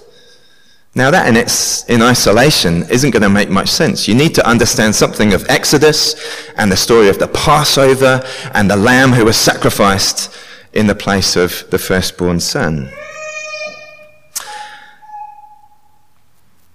Now 0.96 1.10
that 1.10 1.28
in 1.28 1.36
its, 1.36 1.86
in 1.90 2.04
isolation 2.04 2.84
isn't 2.90 3.12
going 3.12 3.24
to 3.24 3.30
make 3.30 3.50
much 3.50 3.70
sense. 3.70 4.08
You 4.08 4.14
need 4.14 4.36
to 4.36 4.48
understand 4.48 4.94
something 4.94 5.34
of 5.34 5.44
Exodus 5.50 6.16
and 6.56 6.72
the 6.72 6.78
story 6.78 7.10
of 7.10 7.18
the 7.18 7.28
Passover 7.28 8.24
and 8.54 8.70
the 8.70 8.76
lamb 8.76 9.12
who 9.12 9.26
was 9.26 9.36
sacrificed 9.36 10.38
in 10.74 10.86
the 10.86 10.96
place 10.96 11.36
of 11.36 11.66
the 11.72 11.80
firstborn 11.80 12.40
son. 12.40 12.92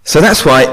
So 0.03 0.21
that's 0.21 0.45
why 0.45 0.65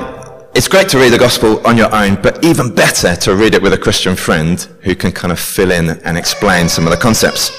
it's 0.55 0.67
great 0.67 0.89
to 0.89 0.97
read 0.97 1.09
the 1.09 1.19
gospel 1.19 1.65
on 1.67 1.77
your 1.77 1.93
own, 1.93 2.15
but 2.21 2.43
even 2.43 2.73
better 2.73 3.15
to 3.17 3.35
read 3.35 3.53
it 3.53 3.61
with 3.61 3.73
a 3.73 3.77
Christian 3.77 4.15
friend 4.15 4.59
who 4.81 4.95
can 4.95 5.11
kind 5.11 5.31
of 5.31 5.39
fill 5.39 5.69
in 5.69 5.89
and 5.89 6.17
explain 6.17 6.67
some 6.67 6.85
of 6.85 6.91
the 6.91 6.97
concepts. 6.97 7.51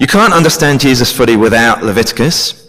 You 0.00 0.06
can't 0.06 0.32
understand 0.32 0.80
Jesus 0.80 1.12
fully 1.12 1.36
without 1.36 1.84
Leviticus. 1.84 2.65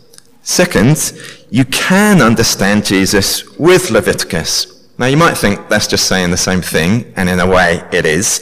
Second, 0.48 1.12
you 1.50 1.66
can 1.66 2.22
understand 2.22 2.86
Jesus 2.86 3.58
with 3.58 3.92
Leviticus. 3.92 4.88
Now 4.98 5.08
you 5.08 5.18
might 5.18 5.34
think 5.34 5.68
that's 5.68 5.88
just 5.88 6.08
saying 6.08 6.32
the 6.32 6.38
same 6.38 6.62
thing, 6.62 7.12
and 7.18 7.28
in 7.28 7.42
a 7.42 7.46
way 7.46 7.84
it 7.92 8.06
is. 8.06 8.40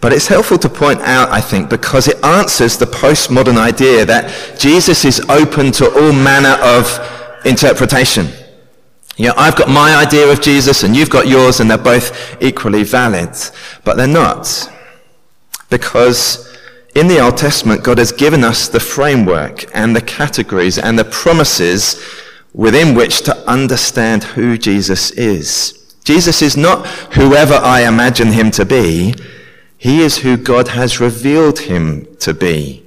But 0.00 0.14
it's 0.14 0.26
helpful 0.26 0.56
to 0.56 0.70
point 0.70 1.00
out, 1.02 1.28
I 1.28 1.42
think, 1.42 1.68
because 1.68 2.08
it 2.08 2.24
answers 2.24 2.78
the 2.78 2.86
postmodern 2.86 3.58
idea 3.58 4.06
that 4.06 4.58
Jesus 4.58 5.04
is 5.04 5.20
open 5.28 5.72
to 5.72 5.92
all 5.92 6.12
manner 6.14 6.56
of 6.62 6.86
interpretation. 7.44 8.28
You 9.18 9.26
know, 9.26 9.34
I've 9.36 9.54
got 9.54 9.68
my 9.68 9.94
idea 9.94 10.32
of 10.32 10.40
Jesus 10.40 10.84
and 10.84 10.96
you've 10.96 11.10
got 11.10 11.28
yours 11.28 11.60
and 11.60 11.70
they're 11.70 11.76
both 11.76 12.42
equally 12.42 12.82
valid. 12.82 13.36
But 13.84 13.98
they're 13.98 14.06
not. 14.06 14.70
Because 15.68 16.51
in 16.94 17.08
the 17.08 17.20
Old 17.20 17.36
Testament, 17.36 17.82
God 17.82 17.98
has 17.98 18.12
given 18.12 18.44
us 18.44 18.68
the 18.68 18.80
framework 18.80 19.64
and 19.74 19.96
the 19.96 20.02
categories 20.02 20.78
and 20.78 20.98
the 20.98 21.04
promises 21.04 22.02
within 22.52 22.94
which 22.94 23.22
to 23.22 23.36
understand 23.48 24.24
who 24.24 24.58
Jesus 24.58 25.10
is. 25.12 25.96
Jesus 26.04 26.42
is 26.42 26.56
not 26.56 26.86
whoever 27.14 27.54
I 27.54 27.86
imagine 27.86 28.32
him 28.32 28.50
to 28.52 28.66
be. 28.66 29.14
He 29.78 30.02
is 30.02 30.18
who 30.18 30.36
God 30.36 30.68
has 30.68 31.00
revealed 31.00 31.60
him 31.60 32.14
to 32.16 32.34
be. 32.34 32.84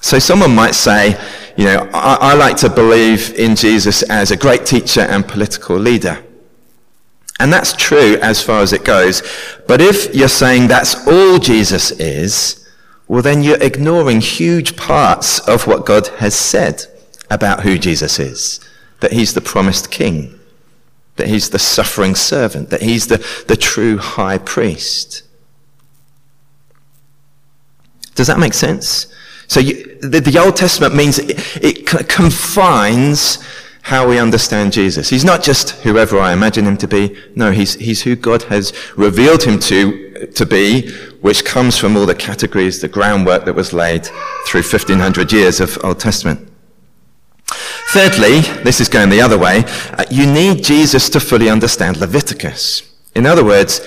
So 0.00 0.18
someone 0.18 0.54
might 0.54 0.74
say, 0.74 1.18
you 1.56 1.66
know, 1.66 1.88
I, 1.94 2.16
I 2.20 2.34
like 2.34 2.56
to 2.58 2.68
believe 2.68 3.34
in 3.34 3.54
Jesus 3.54 4.02
as 4.02 4.30
a 4.30 4.36
great 4.36 4.66
teacher 4.66 5.02
and 5.02 5.26
political 5.26 5.76
leader. 5.76 6.22
And 7.40 7.52
that's 7.52 7.72
true 7.72 8.16
as 8.20 8.42
far 8.42 8.60
as 8.60 8.72
it 8.72 8.84
goes. 8.84 9.22
But 9.66 9.80
if 9.80 10.14
you're 10.14 10.28
saying 10.28 10.68
that's 10.68 11.06
all 11.06 11.38
Jesus 11.38 11.90
is, 11.92 12.63
well, 13.06 13.22
then 13.22 13.42
you're 13.42 13.62
ignoring 13.62 14.20
huge 14.20 14.76
parts 14.76 15.38
of 15.40 15.66
what 15.66 15.84
God 15.84 16.08
has 16.18 16.34
said 16.34 16.86
about 17.30 17.62
who 17.62 17.78
Jesus 17.78 18.18
is. 18.18 18.60
That 19.00 19.12
he's 19.12 19.34
the 19.34 19.40
promised 19.40 19.90
king. 19.90 20.38
That 21.16 21.28
he's 21.28 21.50
the 21.50 21.58
suffering 21.58 22.14
servant. 22.14 22.70
That 22.70 22.82
he's 22.82 23.08
the, 23.08 23.24
the 23.46 23.56
true 23.56 23.98
high 23.98 24.38
priest. 24.38 25.22
Does 28.14 28.28
that 28.28 28.38
make 28.38 28.54
sense? 28.54 29.12
So 29.48 29.60
you, 29.60 29.98
the, 30.00 30.20
the, 30.20 30.38
Old 30.38 30.56
Testament 30.56 30.94
means 30.94 31.18
it, 31.18 31.36
it 31.62 32.08
confines 32.08 33.44
how 33.82 34.08
we 34.08 34.18
understand 34.18 34.72
Jesus. 34.72 35.10
He's 35.10 35.24
not 35.24 35.42
just 35.42 35.70
whoever 35.82 36.18
I 36.18 36.32
imagine 36.32 36.64
him 36.64 36.78
to 36.78 36.88
be. 36.88 37.20
No, 37.36 37.50
he's, 37.50 37.74
he's 37.74 38.02
who 38.02 38.16
God 38.16 38.44
has 38.44 38.72
revealed 38.96 39.42
him 39.42 39.58
to, 39.60 40.03
to 40.26 40.46
be 40.46 40.90
which 41.20 41.44
comes 41.44 41.78
from 41.78 41.96
all 41.96 42.06
the 42.06 42.14
categories, 42.14 42.80
the 42.80 42.88
groundwork 42.88 43.44
that 43.44 43.54
was 43.54 43.72
laid 43.72 44.06
through 44.46 44.62
1500 44.62 45.32
years 45.32 45.60
of 45.60 45.78
Old 45.82 45.98
Testament. 45.98 46.50
Thirdly, 47.92 48.40
this 48.62 48.80
is 48.80 48.88
going 48.88 49.08
the 49.08 49.20
other 49.20 49.38
way, 49.38 49.64
uh, 49.92 50.04
you 50.10 50.26
need 50.26 50.64
Jesus 50.64 51.08
to 51.10 51.20
fully 51.20 51.48
understand 51.48 51.96
Leviticus. 51.98 52.82
In 53.14 53.24
other 53.24 53.44
words, 53.44 53.80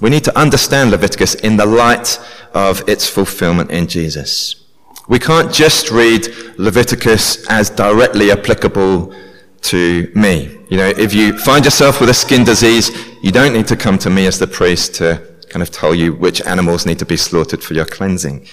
we 0.00 0.10
need 0.10 0.24
to 0.24 0.38
understand 0.38 0.90
Leviticus 0.90 1.34
in 1.36 1.56
the 1.56 1.66
light 1.66 2.18
of 2.54 2.86
its 2.88 3.08
fulfillment 3.08 3.70
in 3.70 3.86
Jesus. 3.86 4.64
We 5.08 5.18
can't 5.18 5.52
just 5.52 5.90
read 5.90 6.26
Leviticus 6.58 7.46
as 7.48 7.70
directly 7.70 8.30
applicable 8.32 9.14
to 9.62 10.10
me. 10.14 10.58
You 10.68 10.78
know, 10.78 10.88
if 10.88 11.14
you 11.14 11.38
find 11.38 11.64
yourself 11.64 12.00
with 12.00 12.10
a 12.10 12.14
skin 12.14 12.44
disease, 12.44 12.90
you 13.22 13.30
don't 13.30 13.52
need 13.52 13.68
to 13.68 13.76
come 13.76 13.98
to 13.98 14.10
me 14.10 14.26
as 14.26 14.38
the 14.38 14.46
priest 14.46 14.96
to 14.96 15.35
kind 15.56 15.62
of 15.62 15.70
tell 15.70 15.94
you 15.94 16.12
which 16.12 16.42
animals 16.42 16.84
need 16.84 16.98
to 16.98 17.06
be 17.06 17.16
slaughtered 17.16 17.64
for 17.64 17.72
your 17.72 17.86
cleansing. 17.86 18.46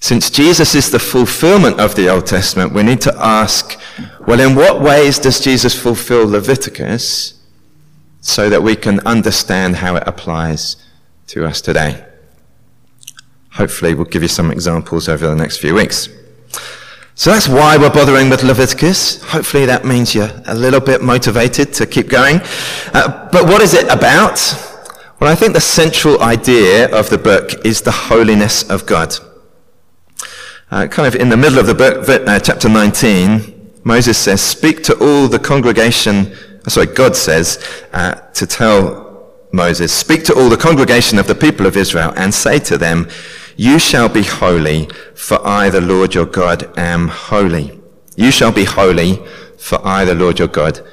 Since 0.00 0.30
Jesus 0.30 0.74
is 0.74 0.90
the 0.90 0.98
fulfillment 0.98 1.78
of 1.78 1.94
the 1.94 2.08
Old 2.08 2.26
Testament, 2.26 2.72
we 2.72 2.82
need 2.82 3.00
to 3.02 3.14
ask, 3.16 3.78
well, 4.26 4.40
in 4.40 4.56
what 4.56 4.80
ways 4.80 5.20
does 5.20 5.38
Jesus 5.38 5.80
fulfill 5.80 6.26
Leviticus 6.26 7.40
so 8.20 8.50
that 8.50 8.64
we 8.64 8.74
can 8.74 8.98
understand 9.06 9.76
how 9.76 9.94
it 9.94 10.02
applies 10.04 10.74
to 11.28 11.46
us 11.46 11.60
today? 11.60 12.04
Hopefully, 13.52 13.94
we'll 13.94 14.06
give 14.06 14.22
you 14.22 14.28
some 14.40 14.50
examples 14.50 15.08
over 15.08 15.28
the 15.28 15.36
next 15.36 15.58
few 15.58 15.72
weeks. 15.72 16.08
So 17.14 17.30
that's 17.30 17.48
why 17.48 17.76
we're 17.76 17.90
bothering 17.90 18.28
with 18.28 18.42
Leviticus. 18.42 19.22
Hopefully 19.22 19.66
that 19.66 19.84
means 19.84 20.16
you're 20.16 20.32
a 20.46 20.54
little 20.56 20.80
bit 20.80 21.00
motivated 21.00 21.72
to 21.74 21.86
keep 21.86 22.08
going. 22.08 22.40
Uh, 22.92 23.28
but 23.30 23.44
what 23.44 23.62
is 23.62 23.72
it 23.72 23.86
about? 23.88 24.40
Well, 25.22 25.30
I 25.30 25.36
think 25.36 25.52
the 25.52 25.60
central 25.60 26.20
idea 26.20 26.90
of 26.90 27.08
the 27.08 27.16
book 27.16 27.64
is 27.64 27.82
the 27.82 27.92
holiness 27.92 28.68
of 28.68 28.86
God. 28.86 29.14
Uh, 30.68 30.88
kind 30.88 31.06
of 31.06 31.14
in 31.14 31.28
the 31.28 31.36
middle 31.36 31.60
of 31.60 31.68
the 31.68 31.76
book, 31.76 32.08
uh, 32.08 32.40
chapter 32.40 32.68
19, 32.68 33.78
Moses 33.84 34.18
says, 34.18 34.40
Speak 34.40 34.82
to 34.82 34.98
all 34.98 35.28
the 35.28 35.38
congregation, 35.38 36.34
uh, 36.66 36.70
sorry, 36.70 36.86
God 36.86 37.14
says 37.14 37.64
uh, 37.92 38.14
to 38.32 38.48
tell 38.48 39.32
Moses, 39.52 39.92
Speak 39.92 40.24
to 40.24 40.34
all 40.34 40.48
the 40.48 40.56
congregation 40.56 41.20
of 41.20 41.28
the 41.28 41.36
people 41.36 41.66
of 41.66 41.76
Israel 41.76 42.12
and 42.16 42.34
say 42.34 42.58
to 42.58 42.76
them, 42.76 43.08
You 43.56 43.78
shall 43.78 44.08
be 44.08 44.24
holy, 44.24 44.88
for 45.14 45.38
I, 45.46 45.70
the 45.70 45.80
Lord 45.80 46.16
your 46.16 46.26
God, 46.26 46.76
am 46.76 47.06
holy. 47.06 47.80
You 48.16 48.32
shall 48.32 48.50
be 48.50 48.64
holy, 48.64 49.24
for 49.56 49.78
I, 49.86 50.04
the 50.04 50.16
Lord 50.16 50.40
your 50.40 50.48
God, 50.48 50.84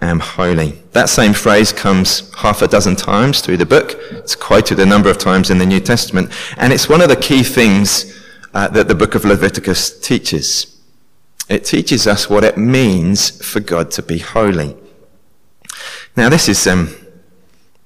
am 0.00 0.20
holy. 0.20 0.82
That 0.92 1.08
same 1.08 1.32
phrase 1.32 1.72
comes 1.72 2.32
half 2.34 2.62
a 2.62 2.68
dozen 2.68 2.96
times 2.96 3.40
through 3.40 3.56
the 3.58 3.66
book. 3.66 3.98
It's 4.10 4.34
quoted 4.34 4.78
a 4.78 4.86
number 4.86 5.10
of 5.10 5.18
times 5.18 5.50
in 5.50 5.58
the 5.58 5.66
New 5.66 5.80
Testament. 5.80 6.30
And 6.56 6.72
it's 6.72 6.88
one 6.88 7.00
of 7.00 7.08
the 7.08 7.16
key 7.16 7.42
things 7.42 8.20
uh, 8.52 8.68
that 8.68 8.88
the 8.88 8.94
book 8.94 9.14
of 9.14 9.24
Leviticus 9.24 9.98
teaches. 10.00 10.80
It 11.48 11.64
teaches 11.64 12.06
us 12.06 12.30
what 12.30 12.44
it 12.44 12.56
means 12.56 13.30
for 13.44 13.60
God 13.60 13.90
to 13.92 14.02
be 14.02 14.18
holy. 14.18 14.76
Now, 16.16 16.28
this 16.28 16.48
is, 16.48 16.66
um, 16.66 16.94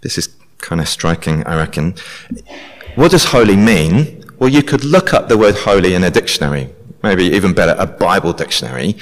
this 0.02 0.18
is 0.18 0.28
kind 0.58 0.80
of 0.80 0.88
striking, 0.88 1.44
I 1.46 1.56
reckon. 1.56 1.94
What 2.94 3.10
does 3.10 3.26
holy 3.26 3.56
mean? 3.56 4.24
Well, 4.38 4.50
you 4.50 4.62
could 4.62 4.84
look 4.84 5.14
up 5.14 5.28
the 5.28 5.38
word 5.38 5.56
holy 5.56 5.94
in 5.94 6.04
a 6.04 6.10
dictionary. 6.10 6.70
Maybe 7.02 7.24
even 7.24 7.52
better, 7.52 7.74
a 7.78 7.86
Bible 7.86 8.32
dictionary, 8.32 8.96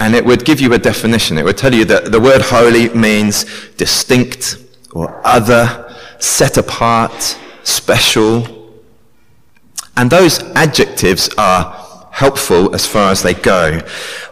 and 0.00 0.14
it 0.14 0.24
would 0.24 0.44
give 0.44 0.60
you 0.60 0.72
a 0.74 0.78
definition. 0.78 1.38
It 1.38 1.44
would 1.44 1.58
tell 1.58 1.74
you 1.74 1.84
that 1.86 2.12
the 2.12 2.20
word 2.20 2.42
holy 2.42 2.88
means 2.90 3.44
distinct 3.76 4.58
or 4.92 5.20
other, 5.26 5.94
set 6.18 6.56
apart, 6.56 7.38
special. 7.62 8.46
And 9.96 10.10
those 10.10 10.42
adjectives 10.54 11.28
are 11.36 12.08
helpful 12.12 12.74
as 12.74 12.86
far 12.86 13.10
as 13.10 13.22
they 13.22 13.34
go. 13.34 13.80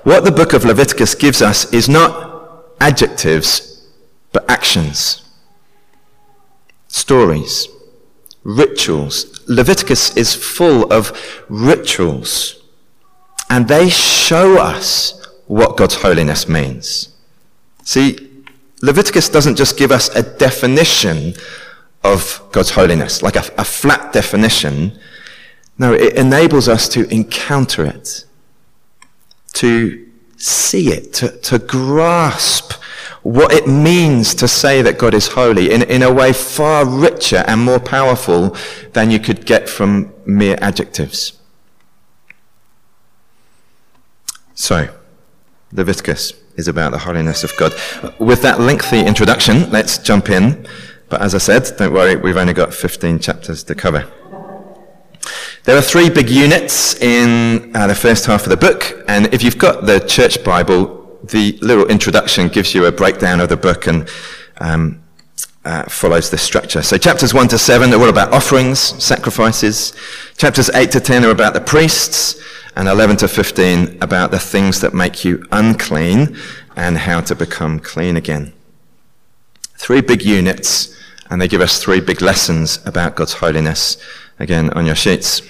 What 0.05 0.25
the 0.25 0.33
book 0.33 0.53
of 0.53 0.65
Leviticus 0.65 1.15
gives 1.15 1.43
us 1.43 1.73
is 1.73 1.89
not 1.89 2.65
adjectives, 2.81 3.89
but 4.33 4.49
actions, 4.51 5.23
stories, 6.89 7.69
rituals. 8.45 9.45
Leviticus 9.49 10.17
is 10.17 10.35
full 10.35 10.93
of 10.93 11.13
rituals, 11.49 12.56
and 13.50 13.69
they 13.69 13.88
show 13.88 14.59
us 14.59 15.26
what 15.47 15.76
God's 15.76 15.95
holiness 15.97 16.49
means. 16.49 17.11
See, 17.85 18.19
Leviticus 18.83 19.29
doesn't 19.29 19.57
just 19.57 19.79
give 19.79 19.93
us 19.93 20.09
a 20.15 20.23
definition 20.23 21.35
of 22.03 22.43
God's 22.53 22.71
holiness, 22.71 23.23
like 23.23 23.37
a, 23.37 23.45
a 23.59 23.65
flat 23.65 24.12
definition. 24.12 24.99
No, 25.79 25.93
it 25.93 26.15
enables 26.15 26.69
us 26.69 26.88
to 26.91 27.09
encounter 27.12 27.85
it, 27.85 28.25
to 29.55 30.07
see 30.37 30.88
it, 30.88 31.12
to, 31.15 31.31
to 31.41 31.59
grasp 31.59 32.73
what 33.23 33.53
it 33.53 33.67
means 33.67 34.35
to 34.37 34.47
say 34.47 34.83
that 34.83 34.99
God 34.99 35.12
is 35.12 35.26
holy 35.26 35.73
in, 35.73 35.83
in 35.83 36.03
a 36.03 36.12
way 36.12 36.33
far 36.33 36.87
richer 36.87 37.43
and 37.49 37.61
more 37.61 37.81
powerful 37.81 38.57
than 38.93 39.11
you 39.11 39.19
could 39.19 39.45
get 39.45 39.69
from 39.69 40.12
mere 40.25 40.57
adjectives. 40.61 41.36
So, 44.57 44.89
Leviticus 45.71 46.33
is 46.57 46.67
about 46.67 46.91
the 46.91 46.99
holiness 46.99 47.45
of 47.45 47.55
God. 47.59 47.75
With 48.19 48.41
that 48.41 48.59
lengthy 48.59 49.01
introduction, 49.01 49.71
let's 49.71 49.99
jump 49.99 50.31
in. 50.31 50.67
But 51.11 51.21
as 51.21 51.35
I 51.35 51.39
said, 51.39 51.71
don't 51.77 51.93
worry, 51.93 52.17
we've 52.17 52.39
only 52.39 52.55
got 52.55 52.73
15 52.73 53.19
chapters 53.19 53.63
to 53.65 53.75
cover. 53.75 54.11
There 55.65 55.77
are 55.77 55.83
three 55.83 56.09
big 56.09 56.31
units 56.31 56.95
in 57.03 57.77
uh, 57.77 57.87
the 57.87 57.95
first 57.95 58.25
half 58.25 58.45
of 58.45 58.49
the 58.49 58.57
book, 58.57 59.05
and 59.07 59.27
if 59.35 59.43
you've 59.43 59.59
got 59.59 59.85
the 59.85 60.01
church 60.01 60.43
Bible, 60.43 61.19
the 61.23 61.59
little 61.61 61.87
introduction 61.89 62.49
gives 62.49 62.75
you 62.75 62.87
a 62.87 62.93
breakdown 62.93 63.41
of 63.41 63.51
the 63.51 63.59
book 63.59 63.87
and 63.87 64.09
um, 64.59 65.03
uh, 65.67 65.83
follows 65.85 66.31
this 66.31 66.41
structure. 66.41 66.81
So 66.81 66.97
chapters 66.97 67.35
1 67.35 67.49
to 67.49 67.59
7 67.59 67.93
are 67.93 68.01
all 68.01 68.09
about 68.09 68.33
offerings, 68.33 68.79
sacrifices. 69.05 69.93
Chapters 70.39 70.71
8 70.71 70.93
to 70.93 71.01
10 71.01 71.27
are 71.27 71.31
about 71.31 71.53
the 71.53 71.61
priests 71.61 72.41
and 72.76 72.88
11 72.88 73.16
to 73.16 73.28
15 73.28 73.99
about 74.02 74.30
the 74.30 74.38
things 74.38 74.80
that 74.83 74.92
make 74.92 75.25
you 75.25 75.45
unclean 75.50 76.37
and 76.76 76.99
how 76.99 77.23
to 77.23 77.35
become 77.35 77.80
clean 77.80 78.16
again. 78.16 78.52
Three 79.76 80.02
big 80.02 80.23
units, 80.23 80.95
and 81.30 81.40
they 81.40 81.49
give 81.49 81.62
us 81.62 81.83
three 81.83 82.00
big 82.00 82.21
lessons 82.21 82.78
about 82.87 83.16
God's 83.16 83.35
holiness, 83.35 83.97
again 84.38 84.71
on 84.71 84.85
your 84.85 84.95
sheets. 84.95 85.40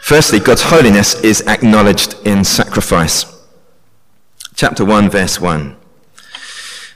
Firstly, 0.00 0.38
God's 0.38 0.62
holiness 0.62 1.14
is 1.22 1.42
acknowledged 1.46 2.14
in 2.24 2.44
sacrifice. 2.44 3.26
Chapter 4.54 4.84
1, 4.84 5.10
verse 5.10 5.40
1. 5.40 5.76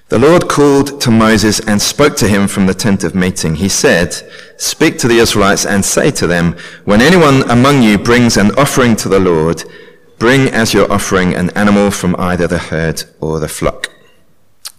The 0.09 0.19
Lord 0.19 0.49
called 0.49 1.03
to 1.03 1.11
Moses 1.11 1.61
and 1.61 1.83
spoke 1.83 2.17
to 2.17 2.29
him 2.29 2.49
from 2.49 2.65
the 2.65 2.73
tent 2.73 3.05
of 3.05 3.15
meeting. 3.15 3.57
He 3.57 3.69
said, 3.69 4.15
Speak 4.57 4.97
to 4.99 5.09
the 5.09 5.19
Israelites 5.19 5.67
and 5.67 5.85
say 5.85 6.11
to 6.13 6.27
them, 6.27 6.57
When 6.87 7.03
anyone 7.03 7.49
among 7.51 7.83
you 7.83 7.99
brings 7.99 8.39
an 8.39 8.53
offering 8.57 8.97
to 8.97 9.09
the 9.11 9.21
Lord, 9.21 9.65
bring 10.19 10.49
as 10.49 10.73
your 10.73 10.91
offering 10.91 11.35
an 11.35 11.51
animal 11.51 11.91
from 11.91 12.17
either 12.19 12.47
the 12.47 12.57
herd 12.57 13.05
or 13.21 13.39
the 13.39 13.49
flock. 13.49 13.91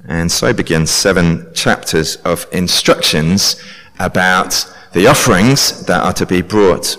And 0.07 0.31
so 0.31 0.51
begins 0.51 0.89
seven 0.89 1.53
chapters 1.53 2.15
of 2.17 2.47
instructions 2.51 3.61
about 3.99 4.65
the 4.93 5.05
offerings 5.05 5.85
that 5.85 6.03
are 6.03 6.13
to 6.13 6.25
be 6.25 6.41
brought 6.41 6.97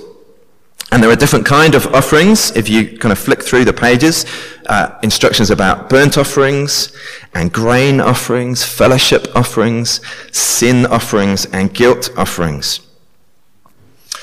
and 0.92 1.02
there 1.02 1.10
are 1.10 1.16
different 1.16 1.46
kind 1.46 1.74
of 1.74 1.86
offerings. 1.94 2.50
If 2.56 2.68
you 2.68 2.98
kind 2.98 3.12
of 3.12 3.18
flick 3.18 3.42
through 3.42 3.64
the 3.64 3.72
pages, 3.72 4.26
uh, 4.70 4.96
instructions 5.02 5.50
about 5.50 5.90
burnt 5.90 6.16
offerings 6.16 6.96
and 7.34 7.52
grain 7.52 8.00
offerings, 8.00 8.64
fellowship 8.64 9.26
offerings, 9.34 10.00
sin 10.30 10.86
offerings, 10.86 11.44
and 11.46 11.74
guilt 11.74 12.08
offerings. 12.16 12.80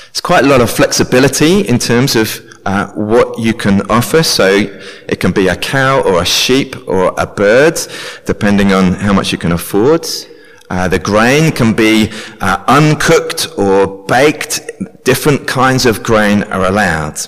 It's 0.08 0.22
quite 0.22 0.44
a 0.44 0.48
lot 0.48 0.62
of 0.62 0.70
flexibility 0.70 1.60
in 1.68 1.78
terms 1.78 2.16
of 2.16 2.40
uh, 2.64 2.88
what 2.92 3.38
you 3.38 3.52
can 3.52 3.82
offer. 3.90 4.22
So 4.22 4.48
it 5.06 5.20
can 5.20 5.32
be 5.32 5.48
a 5.48 5.56
cow 5.56 6.00
or 6.00 6.22
a 6.22 6.24
sheep 6.24 6.74
or 6.88 7.14
a 7.18 7.26
bird, 7.26 7.78
depending 8.24 8.72
on 8.72 8.94
how 8.94 9.12
much 9.12 9.32
you 9.32 9.38
can 9.38 9.52
afford. 9.52 10.06
Uh, 10.70 10.88
the 10.88 10.98
grain 10.98 11.52
can 11.52 11.74
be 11.74 12.10
uh, 12.40 12.64
uncooked 12.68 13.48
or 13.58 14.04
baked. 14.06 14.60
Different 15.04 15.46
kinds 15.46 15.84
of 15.84 16.02
grain 16.02 16.42
are 16.44 16.64
allowed. 16.64 17.18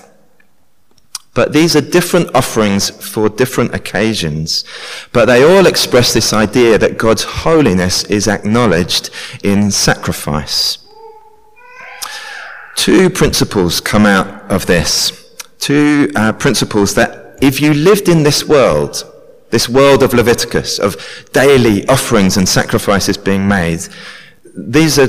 But 1.32 1.52
these 1.52 1.76
are 1.76 1.80
different 1.80 2.34
offerings 2.34 2.90
for 2.90 3.28
different 3.28 3.72
occasions. 3.74 4.64
But 5.12 5.26
they 5.26 5.44
all 5.44 5.66
express 5.66 6.12
this 6.12 6.32
idea 6.32 6.76
that 6.78 6.98
God's 6.98 7.22
holiness 7.22 8.02
is 8.04 8.26
acknowledged 8.26 9.10
in 9.44 9.70
sacrifice. 9.70 10.78
Two 12.74 13.10
principles 13.10 13.80
come 13.80 14.06
out 14.06 14.50
of 14.50 14.66
this. 14.66 15.12
Two 15.58 16.10
uh, 16.16 16.32
principles 16.32 16.94
that 16.94 17.38
if 17.40 17.60
you 17.60 17.74
lived 17.74 18.08
in 18.08 18.22
this 18.22 18.44
world, 18.44 19.04
this 19.50 19.68
world 19.68 20.02
of 20.02 20.14
Leviticus, 20.14 20.78
of 20.78 20.96
daily 21.32 21.86
offerings 21.88 22.36
and 22.36 22.48
sacrifices 22.48 23.16
being 23.16 23.46
made, 23.46 23.80
these 24.56 24.98
are 24.98 25.08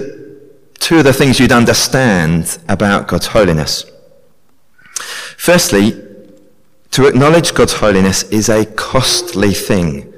two 0.76 1.00
of 1.00 1.04
the 1.04 1.14
things 1.14 1.40
you'd 1.40 1.52
understand 1.52 2.60
about 2.68 3.08
God's 3.08 3.28
holiness. 3.28 3.86
Firstly, 5.38 6.11
to 6.92 7.08
acknowledge 7.08 7.54
God's 7.54 7.74
holiness 7.74 8.24
is 8.24 8.50
a 8.50 8.66
costly 8.66 9.54
thing. 9.54 10.14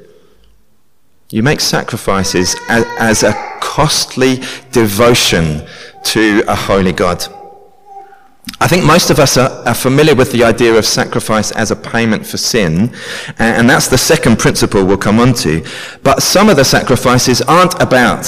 You 1.29 1.43
make 1.43 1.61
sacrifices 1.61 2.55
as, 2.69 2.85
as 2.99 3.23
a 3.23 3.33
costly 3.59 4.41
devotion 4.71 5.67
to 6.03 6.43
a 6.47 6.55
holy 6.55 6.91
God. 6.91 7.25
I 8.59 8.67
think 8.67 8.83
most 8.83 9.09
of 9.09 9.19
us 9.19 9.37
are, 9.37 9.49
are, 9.67 9.73
familiar 9.73 10.15
with 10.15 10.31
the 10.31 10.43
idea 10.43 10.73
of 10.75 10.85
sacrifice 10.85 11.51
as 11.51 11.71
a 11.71 11.75
payment 11.75 12.25
for 12.25 12.37
sin, 12.37 12.93
and 13.39 13.69
that's 13.69 13.87
the 13.87 13.97
second 13.97 14.37
principle 14.37 14.85
we'll 14.85 14.97
come 14.97 15.19
on 15.19 15.33
to. 15.35 15.65
But 16.03 16.21
some 16.21 16.49
of 16.49 16.57
the 16.57 16.65
sacrifices 16.65 17.41
aren't 17.41 17.81
about 17.81 18.25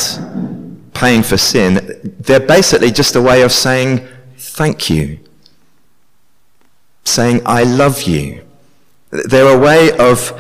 paying 0.94 1.22
for 1.22 1.38
sin. 1.38 2.00
They're 2.22 2.40
basically 2.40 2.92
just 2.92 3.16
a 3.16 3.22
way 3.22 3.42
of 3.42 3.52
saying 3.52 4.08
thank 4.38 4.90
you, 4.90 5.20
saying 7.06 7.42
I 7.46 7.64
love 7.64 8.04
you. 8.04 8.44
They're 9.12 9.56
a 9.56 9.60
way 9.60 9.92
of 9.98 10.34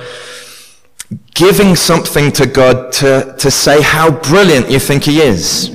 giving 1.34 1.75
something 1.75 2.32
to 2.34 2.45
God 2.45 2.91
to, 2.93 3.36
to 3.38 3.51
say 3.51 3.82
how 3.82 4.12
brilliant 4.12 4.69
you 4.69 4.80
think 4.80 5.04
He 5.04 5.21
is. 5.21 5.69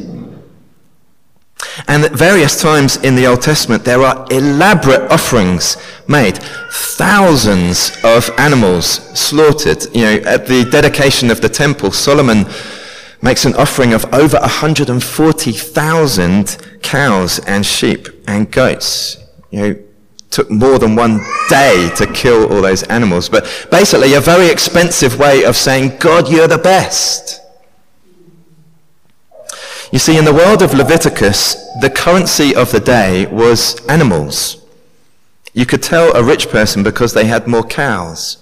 And 1.87 2.03
at 2.05 2.13
various 2.13 2.61
times 2.61 2.97
in 2.99 3.15
the 3.15 3.27
Old 3.27 3.41
Testament, 3.43 3.85
there 3.85 4.03
are 4.03 4.27
elaborate 4.31 5.11
offerings 5.11 5.77
made. 6.09 6.39
Thousands 6.73 7.97
of 8.03 8.31
animals 8.39 8.87
slaughtered. 9.19 9.87
You 9.95 10.03
know, 10.03 10.17
at 10.27 10.47
the 10.47 10.65
dedication 10.65 11.31
of 11.31 11.41
the 11.41 11.49
temple, 11.49 11.93
Solomon 11.93 12.45
makes 13.23 13.45
an 13.45 13.55
offering 13.55 13.93
of 13.93 14.05
over 14.15 14.41
140,000 14.41 16.57
cows 16.83 17.39
and 17.41 17.67
sheep 17.67 18.09
and 18.27 18.51
goats. 18.51 19.19
You 19.51 19.61
know, 19.61 19.77
took 20.31 20.51
more 20.51 20.79
than 20.79 20.95
one 20.95 21.21
day 21.49 21.91
to 21.97 22.07
kill 22.13 22.53
all 22.53 22.63
those 22.63 22.85
animals. 22.85 23.29
But 23.29 23.69
basically, 23.71 24.15
a 24.15 24.21
very 24.21 24.49
expensive 24.49 25.19
way 25.19 25.45
of 25.45 25.57
saying, 25.57 25.99
God, 25.99 26.31
you're 26.31 26.49
the 26.49 26.59
best. 26.59 27.41
You 29.93 29.99
see, 29.99 30.17
in 30.17 30.25
the 30.25 30.33
world 30.33 30.63
of 30.63 30.73
Leviticus, 30.73 31.55
the 31.81 31.91
currency 31.91 32.55
of 32.55 32.71
the 32.71 32.79
day 32.79 33.27
was 33.27 33.85
animals. 33.87 34.65
You 35.53 35.67
could 35.67 35.83
tell 35.83 36.15
a 36.15 36.23
rich 36.23 36.49
person 36.49 36.85
because 36.85 37.13
they 37.13 37.25
had 37.25 37.49
more 37.49 37.65
cows. 37.65 38.37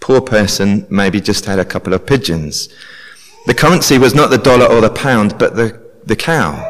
Poor 0.00 0.20
person 0.20 0.86
maybe 0.90 1.20
just 1.20 1.44
had 1.44 1.60
a 1.60 1.64
couple 1.64 1.94
of 1.94 2.06
pigeons. 2.06 2.68
The 3.46 3.54
currency 3.54 3.98
was 3.98 4.14
not 4.14 4.30
the 4.30 4.38
dollar 4.38 4.66
or 4.66 4.80
the 4.80 4.90
pound, 4.90 5.38
but 5.38 5.54
the, 5.54 5.80
the 6.04 6.16
cow. 6.16 6.66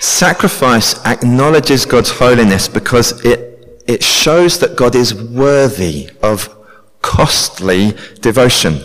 Sacrifice 0.00 0.98
acknowledges 1.04 1.84
God's 1.84 2.10
holiness 2.10 2.68
because 2.68 3.22
it, 3.22 3.82
it 3.86 4.02
shows 4.02 4.58
that 4.60 4.74
God 4.74 4.94
is 4.94 5.14
worthy 5.14 6.08
of 6.22 6.48
costly 7.02 7.92
devotion. 8.22 8.80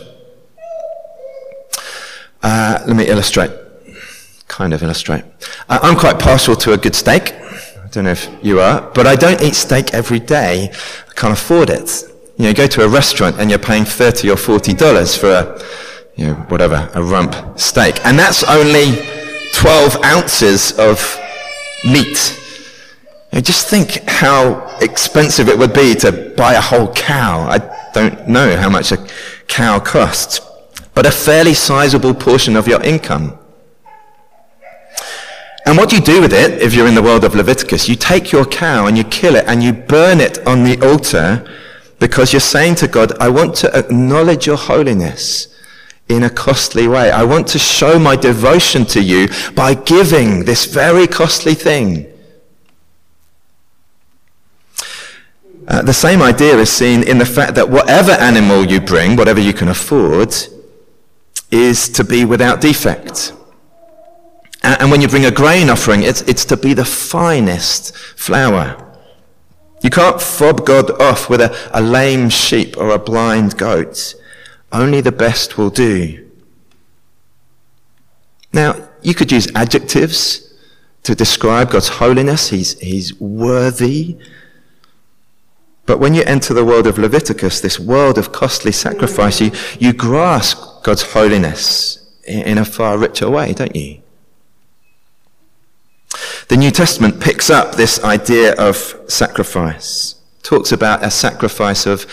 Uh, 2.43 2.84
let 2.86 2.97
me 2.97 3.08
illustrate, 3.08 3.49
kind 4.49 4.73
of 4.73 4.84
illustrate. 4.84 5.23
Uh, 5.69 5.80
I'm 5.82 5.97
quite 5.97 6.19
partial 6.19 6.54
to 6.58 6.73
a 6.73 6.78
good 6.78 6.95
steak. 6.95 7.32
I 7.32 7.88
don't 7.91 8.04
know 8.04 8.12
if 8.12 8.30
you 8.43 8.60
are, 8.60 8.82
but 8.93 9.08
I 9.08 9.15
don't 9.15 9.41
eat 9.41 9.56
steak 9.56 9.93
every 9.93 10.19
day. 10.19 10.69
I 10.69 11.13
can't 11.13 11.32
afford 11.32 11.69
it. 11.69 12.04
You 12.38 12.43
know, 12.43 12.49
you 12.49 12.56
go 12.56 12.67
to 12.67 12.84
a 12.84 12.89
restaurant 12.89 13.38
and 13.39 13.49
you're 13.49 13.58
paying 13.58 13.86
30 13.86 14.32
or 14.32 14.36
40 14.36 14.73
dollars 14.73 15.15
for 15.15 15.32
a, 15.32 15.63
you 16.17 16.28
know, 16.28 16.34
whatever, 16.49 16.89
a 16.93 17.01
rump 17.01 17.58
steak. 17.58 18.06
And 18.06 18.19
that's 18.19 18.43
only 18.43 19.14
12 19.65 20.04
ounces 20.04 20.73
of 20.73 21.19
meat. 21.86 22.39
Know, 23.34 23.41
just 23.41 23.67
think 23.67 24.08
how 24.08 24.78
expensive 24.80 25.49
it 25.49 25.58
would 25.58 25.73
be 25.73 25.95
to 25.95 26.12
buy 26.38 26.54
a 26.54 26.62
whole 26.62 26.93
cow. 26.93 27.39
I 27.49 27.89
don't 27.91 28.28
know 28.28 28.56
how 28.58 28.69
much 28.69 28.91
a 28.91 29.08
cow 29.47 29.80
costs, 29.80 30.39
but 30.93 31.08
a 31.08 31.12
fairly 31.12 31.56
sizable 31.56 32.13
portion 32.13 32.56
of 32.56 32.67
your 32.67 32.80
income. 32.84 33.39
And 35.65 35.78
what 35.78 35.89
do 35.89 35.95
you 35.95 36.01
do 36.04 36.21
with 36.21 36.32
it 36.32 36.62
if 36.62 36.75
you're 36.75 36.88
in 36.88 36.93
the 36.93 37.01
world 37.01 37.23
of 37.23 37.34
Leviticus? 37.34 37.89
You 37.89 37.95
take 37.95 38.32
your 38.32 38.45
cow 38.45 38.86
and 38.86 38.95
you 38.95 39.04
kill 39.04 39.36
it 39.36 39.45
and 39.47 39.63
you 39.63 39.73
burn 39.73 40.19
it 40.19 40.45
on 40.45 40.63
the 40.63 40.80
altar 40.88 41.43
because 41.97 42.32
you're 42.32 42.39
saying 42.39 42.75
to 42.75 42.88
God, 42.88 43.17
I 43.19 43.30
want 43.30 43.56
to 43.56 43.75
acknowledge 43.75 44.45
your 44.45 44.58
holiness 44.58 45.55
in 46.08 46.24
a 46.24 46.30
costly 46.30 46.88
way. 46.88 47.12
I 47.12 47.24
want 47.24 47.48
to 47.48 47.60
show 47.60 47.98
my 47.98 48.15
devotion 48.15 48.86
to 48.86 49.02
you 49.02 49.28
by 49.56 49.74
giving 49.74 50.46
this 50.46 50.65
very 50.65 51.08
costly 51.08 51.56
thing. 51.56 52.12
Uh, 55.68 55.82
the 55.82 55.94
same 55.94 56.22
idea 56.22 56.56
is 56.58 56.70
seen 56.70 57.02
in 57.02 57.18
the 57.18 57.26
fact 57.26 57.56
that 57.56 57.70
whatever 57.70 58.12
animal 58.12 58.63
you 58.65 58.80
bring, 58.80 59.15
whatever 59.15 59.39
you 59.39 59.54
can 59.54 59.68
afford, 59.68 60.34
is 61.50 61.89
to 61.89 62.04
be 62.04 62.24
without 62.24 62.62
defect. 62.62 63.34
And 64.62 64.89
when 64.89 65.02
you 65.02 65.08
bring 65.08 65.26
a 65.26 65.32
grain 65.32 65.70
offering, 65.70 66.04
it's, 66.04 66.22
it's 66.22 66.46
to 66.46 66.58
be 66.58 66.74
the 66.74 66.86
finest 66.86 67.96
flour. 67.96 68.82
You 69.82 69.89
can't 69.91 70.20
fob 70.20 70.65
God 70.65 71.00
off 71.00 71.30
with 71.30 71.41
a, 71.41 71.56
a 71.72 71.82
lame 71.82 72.30
sheep 72.30 72.76
or 72.78 72.89
a 72.89 72.98
blind 73.00 73.58
goat. 73.58 74.15
Only 74.76 75.00
the 75.00 75.14
best 75.14 75.58
will 75.58 75.70
do. 75.70 76.30
Now, 78.52 78.90
you 79.02 79.14
could 79.14 79.32
use 79.32 79.48
adjectives 79.56 80.54
to 81.04 81.16
describe 81.16 81.72
God's 81.72 81.88
holiness. 81.88 82.50
He's, 82.50 82.78
he's 82.80 83.18
worthy. 83.18 84.18
But 85.86 86.00
when 86.00 86.14
you 86.14 86.24
enter 86.24 86.54
the 86.54 86.66
world 86.66 86.88
of 86.88 86.98
Leviticus, 86.98 87.62
this 87.62 87.80
world 87.80 88.18
of 88.18 88.34
costly 88.34 88.74
sacrifice, 88.74 89.40
you, 89.40 89.52
you 89.80 89.94
grasp 89.94 90.84
God's 90.84 91.04
holiness 91.04 92.06
in, 92.28 92.42
in 92.42 92.58
a 92.58 92.66
far 92.66 92.98
richer 92.98 93.30
way, 93.30 93.54
don't 93.54 93.78
you? 93.78 94.02
The 96.50 96.58
New 96.58 96.72
Testament 96.72 97.22
picks 97.22 97.50
up 97.50 97.76
this 97.76 98.04
idea 98.04 98.54
of 98.56 98.76
sacrifice, 99.08 100.16
talks 100.44 100.74
about 100.74 101.02
a 101.02 101.12
sacrifice 101.12 101.86
of 101.86 102.06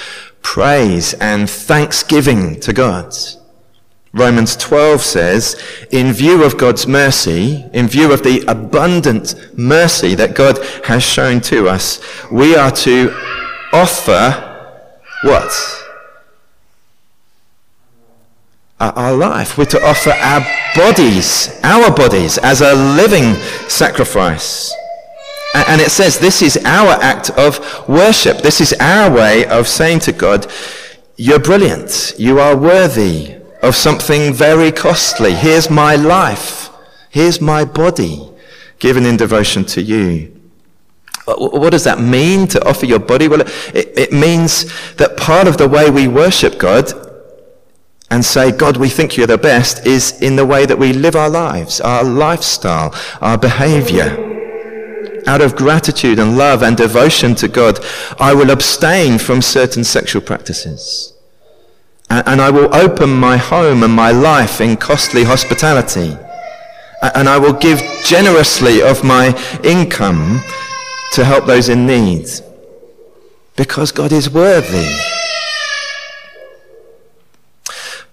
praise 0.42 1.14
and 1.14 1.48
thanksgiving 1.48 2.60
to 2.60 2.72
God. 2.72 3.14
Romans 4.14 4.56
12 4.56 5.00
says, 5.00 5.62
in 5.90 6.12
view 6.12 6.44
of 6.44 6.58
God's 6.58 6.86
mercy, 6.86 7.64
in 7.72 7.88
view 7.88 8.12
of 8.12 8.22
the 8.22 8.44
abundant 8.46 9.34
mercy 9.56 10.14
that 10.14 10.34
God 10.34 10.58
has 10.84 11.02
shown 11.02 11.40
to 11.42 11.68
us, 11.68 12.00
we 12.30 12.54
are 12.54 12.70
to 12.70 13.14
offer 13.72 14.48
what? 15.22 15.82
our 18.90 19.12
life. 19.12 19.56
We're 19.56 19.64
to 19.66 19.86
offer 19.86 20.10
our 20.10 20.44
bodies, 20.74 21.60
our 21.62 21.94
bodies, 21.94 22.38
as 22.38 22.60
a 22.60 22.74
living 22.74 23.34
sacrifice. 23.68 24.74
And 25.54 25.80
it 25.80 25.90
says 25.90 26.18
this 26.18 26.40
is 26.40 26.56
our 26.64 26.92
act 27.02 27.30
of 27.30 27.88
worship. 27.88 28.38
This 28.38 28.60
is 28.60 28.72
our 28.80 29.14
way 29.14 29.46
of 29.46 29.68
saying 29.68 30.00
to 30.00 30.12
God, 30.12 30.50
You're 31.16 31.38
brilliant. 31.38 32.14
You 32.18 32.40
are 32.40 32.56
worthy 32.56 33.36
of 33.62 33.76
something 33.76 34.32
very 34.32 34.72
costly. 34.72 35.34
Here's 35.34 35.70
my 35.70 35.94
life. 35.94 36.70
Here's 37.10 37.40
my 37.40 37.64
body 37.64 38.28
given 38.78 39.04
in 39.04 39.16
devotion 39.16 39.64
to 39.64 39.82
you. 39.82 40.40
What 41.26 41.70
does 41.70 41.84
that 41.84 42.00
mean 42.00 42.48
to 42.48 42.68
offer 42.68 42.86
your 42.86 42.98
body? 42.98 43.28
Well, 43.28 43.42
it, 43.42 43.96
it 43.96 44.12
means 44.12 44.64
that 44.94 45.16
part 45.16 45.46
of 45.46 45.56
the 45.56 45.68
way 45.68 45.88
we 45.88 46.08
worship 46.08 46.58
God 46.58 46.90
and 48.10 48.24
say, 48.24 48.50
God, 48.50 48.76
we 48.76 48.88
think 48.88 49.16
you're 49.16 49.28
the 49.28 49.38
best, 49.38 49.86
is 49.86 50.20
in 50.20 50.36
the 50.36 50.44
way 50.44 50.66
that 50.66 50.78
we 50.78 50.92
live 50.92 51.14
our 51.14 51.30
lives, 51.30 51.80
our 51.80 52.02
lifestyle, 52.02 52.92
our 53.20 53.38
behavior. 53.38 54.31
Out 55.26 55.40
of 55.40 55.56
gratitude 55.56 56.18
and 56.18 56.36
love 56.36 56.62
and 56.62 56.76
devotion 56.76 57.34
to 57.36 57.48
God, 57.48 57.78
I 58.18 58.34
will 58.34 58.50
abstain 58.50 59.18
from 59.18 59.40
certain 59.40 59.84
sexual 59.84 60.22
practices. 60.22 61.14
And 62.10 62.40
I 62.42 62.50
will 62.50 62.74
open 62.74 63.10
my 63.10 63.36
home 63.36 63.82
and 63.82 63.92
my 63.92 64.10
life 64.10 64.60
in 64.60 64.76
costly 64.76 65.24
hospitality. 65.24 66.16
And 67.14 67.28
I 67.28 67.38
will 67.38 67.54
give 67.54 67.80
generously 68.04 68.82
of 68.82 69.02
my 69.02 69.34
income 69.64 70.42
to 71.12 71.24
help 71.24 71.46
those 71.46 71.68
in 71.68 71.86
need. 71.86 72.28
Because 73.56 73.92
God 73.92 74.12
is 74.12 74.28
worthy. 74.28 74.88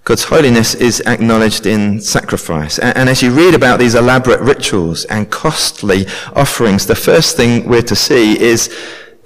God's 0.09 0.23
holiness 0.23 0.73
is 0.73 1.03
acknowledged 1.05 1.67
in 1.67 2.01
sacrifice. 2.01 2.79
And, 2.79 3.07
as 3.07 3.21
you 3.21 3.29
read 3.29 3.53
about 3.53 3.77
these 3.77 3.93
elaborate 3.93 4.39
rituals 4.39 5.05
and 5.05 5.29
costly 5.29 6.07
offerings, 6.35 6.87
the 6.87 6.95
first 6.95 7.37
thing 7.37 7.69
we're 7.69 7.83
to 7.83 7.95
see 7.95 8.39
is 8.39 8.75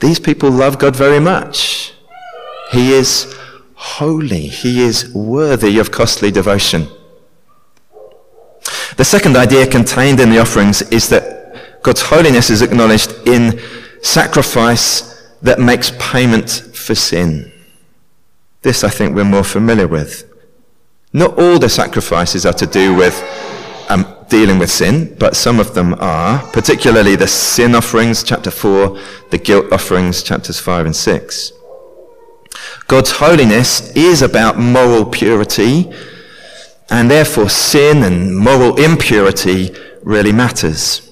these 0.01 0.19
people 0.19 0.51
love 0.51 0.79
God 0.79 0.93
very 0.93 1.21
much. 1.21 1.93
He 2.69 2.91
is 2.91 3.33
holy. 3.75 4.47
He 4.47 4.81
is 4.81 5.07
worthy 5.13 5.79
of 5.79 5.89
costly 5.89 6.31
devotion. 6.31 6.89
The 8.97 9.05
second 9.05 9.37
idea 9.37 9.65
contained 9.65 10.19
in 10.19 10.31
the 10.31 10.39
offerings 10.39 10.81
is 10.81 11.07
that 11.07 11.81
God's 11.81 12.01
holiness 12.01 12.49
is 12.49 12.61
acknowledged 12.61 13.13
in 13.25 13.57
sacrifice 14.01 15.31
that 15.41 15.61
makes 15.61 15.93
payment 15.97 16.49
for 16.49 16.93
sin. 16.93 17.53
This 18.63 18.83
I 18.83 18.89
think 18.89 19.15
we're 19.15 19.23
more 19.23 19.45
familiar 19.45 19.87
with. 19.87 20.29
Not 21.13 21.37
all 21.37 21.59
the 21.59 21.69
sacrifices 21.69 22.43
are 22.43 22.53
to 22.53 22.65
do 22.65 22.95
with 22.95 23.15
um, 23.87 24.15
dealing 24.29 24.57
with 24.57 24.71
sin, 24.71 25.15
but 25.19 25.35
some 25.35 25.59
of 25.59 25.75
them 25.75 25.93
are, 25.99 26.39
particularly 26.51 27.15
the 27.15 27.27
sin 27.27 27.75
offerings, 27.75 28.23
chapter 28.23 28.49
4, 28.49 28.99
the 29.29 29.37
guilt 29.37 29.71
offerings, 29.71 30.23
chapters 30.23 30.59
5 30.59 30.87
and 30.87 30.95
6. 30.95 31.51
God's 32.87 33.11
holiness 33.11 33.95
is 33.95 34.23
about 34.23 34.57
moral 34.57 35.05
purity, 35.05 35.91
and 36.89 37.11
therefore 37.11 37.49
sin 37.49 38.01
and 38.01 38.35
moral 38.35 38.75
impurity 38.83 39.75
really 40.01 40.31
matters. 40.31 41.11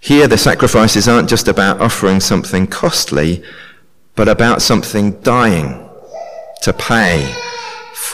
Here, 0.00 0.28
the 0.28 0.38
sacrifices 0.38 1.08
aren't 1.08 1.30
just 1.30 1.48
about 1.48 1.80
offering 1.80 2.20
something 2.20 2.66
costly, 2.66 3.42
but 4.14 4.28
about 4.28 4.60
something 4.60 5.20
dying 5.22 5.88
to 6.60 6.72
pay 6.74 7.34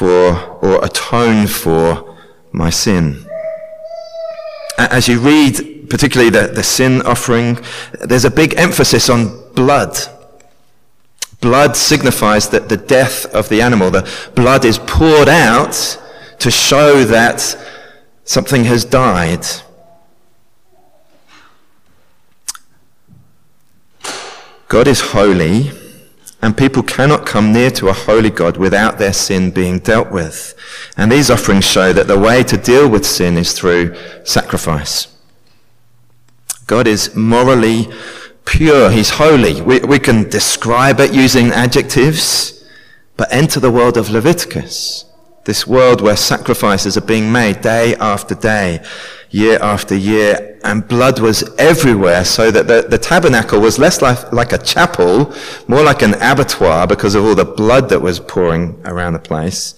for 0.03 0.59
or 0.63 0.85
atone 0.85 1.47
for 1.47 2.17
my 2.51 2.71
sin. 2.71 3.25
As 4.77 5.07
you 5.07 5.21
read, 5.21 5.89
particularly 5.89 6.29
the, 6.29 6.49
the 6.49 6.65
sin 6.65 7.03
offering, 7.03 7.61
there's 8.01 8.25
a 8.25 8.31
big 8.31 8.55
emphasis 8.57 9.09
on 9.09 9.21
blood. 9.55 9.97
Blood 11.41 11.77
signifies 11.77 12.49
that 12.49 12.69
the 12.69 12.77
death 12.77 13.33
of 13.33 13.49
the 13.49 13.63
animal, 13.63 13.93
the 13.93 14.09
blood 14.35 14.65
is 14.65 14.79
poured 14.79 15.29
out 15.29 15.75
to 16.41 16.51
show 16.51 17.05
that 17.05 17.39
something 18.25 18.65
has 18.65 18.85
died. 18.85 19.47
God 24.69 24.89
is 24.89 25.01
holy 25.01 25.71
and 26.43 26.59
people 26.59 26.83
cannot 26.83 27.25
come 27.25 27.53
near 27.53 27.71
to 27.71 27.89
a 27.89 27.93
holy 27.93 28.29
God 28.29 28.57
without 28.57 28.99
their 28.99 29.13
sin 29.13 29.53
being 29.53 29.79
dealt 29.79 30.11
with. 30.11 30.55
And 30.97 31.11
these 31.11 31.31
offerings 31.31 31.65
show 31.65 31.93
that 31.93 32.09
the 32.09 32.19
way 32.19 32.43
to 32.43 32.57
deal 32.57 32.89
with 32.89 33.07
sin 33.07 33.39
is 33.39 33.53
through 33.53 33.95
sacrifice. 34.25 35.07
God 36.67 36.89
is 36.89 37.15
morally 37.15 37.87
pure. 38.45 38.91
He's 38.91 39.11
holy. 39.11 39.63
We, 39.63 39.81
we 39.81 40.01
can 40.01 40.29
describe 40.29 40.99
it 40.99 41.15
using 41.15 41.51
adjectives, 41.51 42.65
but 43.17 43.33
enter 43.33 43.61
the 43.61 43.71
world 43.71 43.97
of 43.97 44.11
Leviticus. 44.11 45.05
This 45.45 45.67
world 45.67 46.01
where 46.01 46.17
sacrifices 46.17 46.97
are 46.97 47.03
being 47.03 47.31
made 47.31 47.61
day 47.61 47.95
after 47.97 48.35
day 48.35 48.85
year 49.33 49.59
after 49.61 49.97
year, 49.97 50.61
and 50.63 50.87
blood 50.87 51.19
was 51.19 51.43
everywhere, 51.59 52.25
so 52.25 52.51
that 52.51 52.69
the, 52.69 52.87
the 52.89 52.99
tabernacle 52.99 53.61
was 53.61 53.79
less 53.79 54.01
like, 54.01 54.33
like 54.33 54.53
a 54.53 54.59
chapel, 54.59 55.35
more 55.67 55.83
like 55.83 56.03
an 56.03 56.15
abattoir 56.15 56.87
because 56.87 57.17
of 57.17 57.25
all 57.25 57.35
the 57.35 57.45
blood 57.45 57.89
that 57.89 58.01
was 58.01 58.21
pouring 58.21 58.81
around 58.85 59.15
the 59.15 59.19
place. 59.19 59.75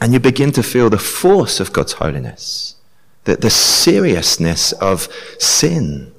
And 0.00 0.12
you 0.12 0.20
begin 0.20 0.52
to 0.52 0.62
feel 0.62 0.90
the 0.90 0.98
force 0.98 1.58
of 1.60 1.72
God's 1.72 1.94
holiness, 1.94 2.76
the, 3.24 3.36
the 3.36 3.50
seriousness 3.50 4.72
of 4.72 5.08
sin 5.38 6.12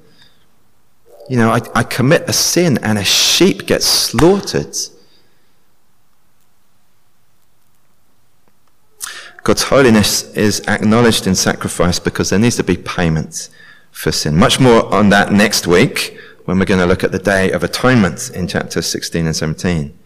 you 1.32 1.38
know, 1.38 1.50
I, 1.50 1.62
I 1.74 1.84
commit 1.84 2.24
a 2.28 2.34
sin 2.34 2.78
and 2.80 2.98
a 2.98 3.06
sheep 3.06 3.66
gets 3.66 3.86
slaughtered. 3.86 4.76
God's 9.44 9.64
holiness 9.64 10.32
is 10.36 10.62
acknowledged 10.68 11.26
in 11.26 11.34
sacrifice 11.34 11.98
because 11.98 12.30
there 12.30 12.40
needs 12.40 12.58
to 12.58 12.64
be 12.64 12.78
payment 12.78 13.50
for 13.92 14.12
sin. 14.12 14.38
Much 14.38 14.60
more 14.60 14.94
on 14.94 15.10
that 15.10 15.32
next 15.32 15.66
week 15.66 16.18
when 16.46 16.60
we're 16.60 16.66
going 16.66 16.80
to 16.80 16.86
look 16.86 17.04
at 17.04 17.12
the 17.12 17.20
Day 17.20 17.52
of 17.52 17.64
Atonement 17.64 18.30
in 18.34 18.48
chapters 18.48 18.86
16 18.88 19.26
and 19.26 19.36
17. 19.36 19.98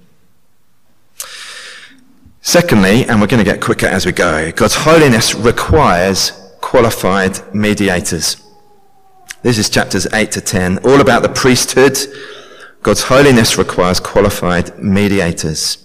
Secondly, 2.41 3.03
and 3.05 3.19
we're 3.19 3.27
going 3.27 3.43
to 3.43 3.51
get 3.51 3.59
quicker 3.59 3.87
as 3.87 4.05
we 4.05 4.11
go, 4.11 4.51
God's 4.51 4.75
holiness 4.75 5.33
requires 5.33 6.31
qualified 6.61 7.53
mediators. 7.53 8.37
This 9.41 9.57
is 9.57 9.69
chapters 9.69 10.07
8 10.13 10.31
to 10.31 10.41
10, 10.41 10.77
all 10.79 11.01
about 11.01 11.23
the 11.23 11.29
priesthood. 11.29 11.97
God's 12.83 13.03
holiness 13.03 13.57
requires 13.57 13.99
qualified 13.99 14.77
mediators. 14.79 15.77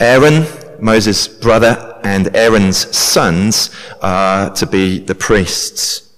Aaron, 0.00 0.46
Moses' 0.80 1.28
brother, 1.28 1.91
and 2.04 2.34
Aaron's 2.36 2.96
sons 2.96 3.70
are 4.00 4.50
to 4.54 4.66
be 4.66 4.98
the 4.98 5.14
priests. 5.14 6.10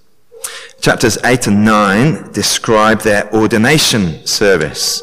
Chapters 0.81 1.17
8 1.25 1.47
and 1.47 1.65
9 1.65 2.33
describe 2.33 3.01
their 3.01 3.33
ordination 3.35 4.27
service, 4.27 5.03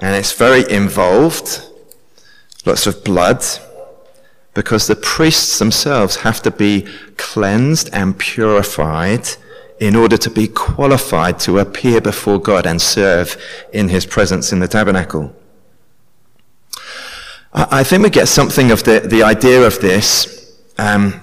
and 0.00 0.14
it's 0.14 0.32
very 0.32 0.70
involved, 0.70 1.62
lots 2.66 2.86
of 2.86 3.02
blood, 3.04 3.42
because 4.54 4.86
the 4.86 4.96
priests 4.96 5.58
themselves 5.58 6.16
have 6.16 6.42
to 6.42 6.50
be 6.50 6.86
cleansed 7.16 7.88
and 7.92 8.18
purified 8.18 9.28
in 9.80 9.94
order 9.94 10.16
to 10.16 10.30
be 10.30 10.48
qualified 10.48 11.38
to 11.38 11.58
appear 11.58 12.00
before 12.00 12.40
God 12.40 12.66
and 12.66 12.82
serve 12.82 13.36
in 13.72 13.88
his 13.88 14.04
presence 14.04 14.52
in 14.52 14.58
the 14.58 14.68
tabernacle. 14.68 15.34
I 17.52 17.82
think 17.82 18.02
we 18.02 18.10
get 18.10 18.28
something 18.28 18.70
of 18.70 18.84
the, 18.84 19.00
the 19.00 19.22
idea 19.22 19.62
of 19.66 19.80
this. 19.80 20.56
Um, 20.76 21.20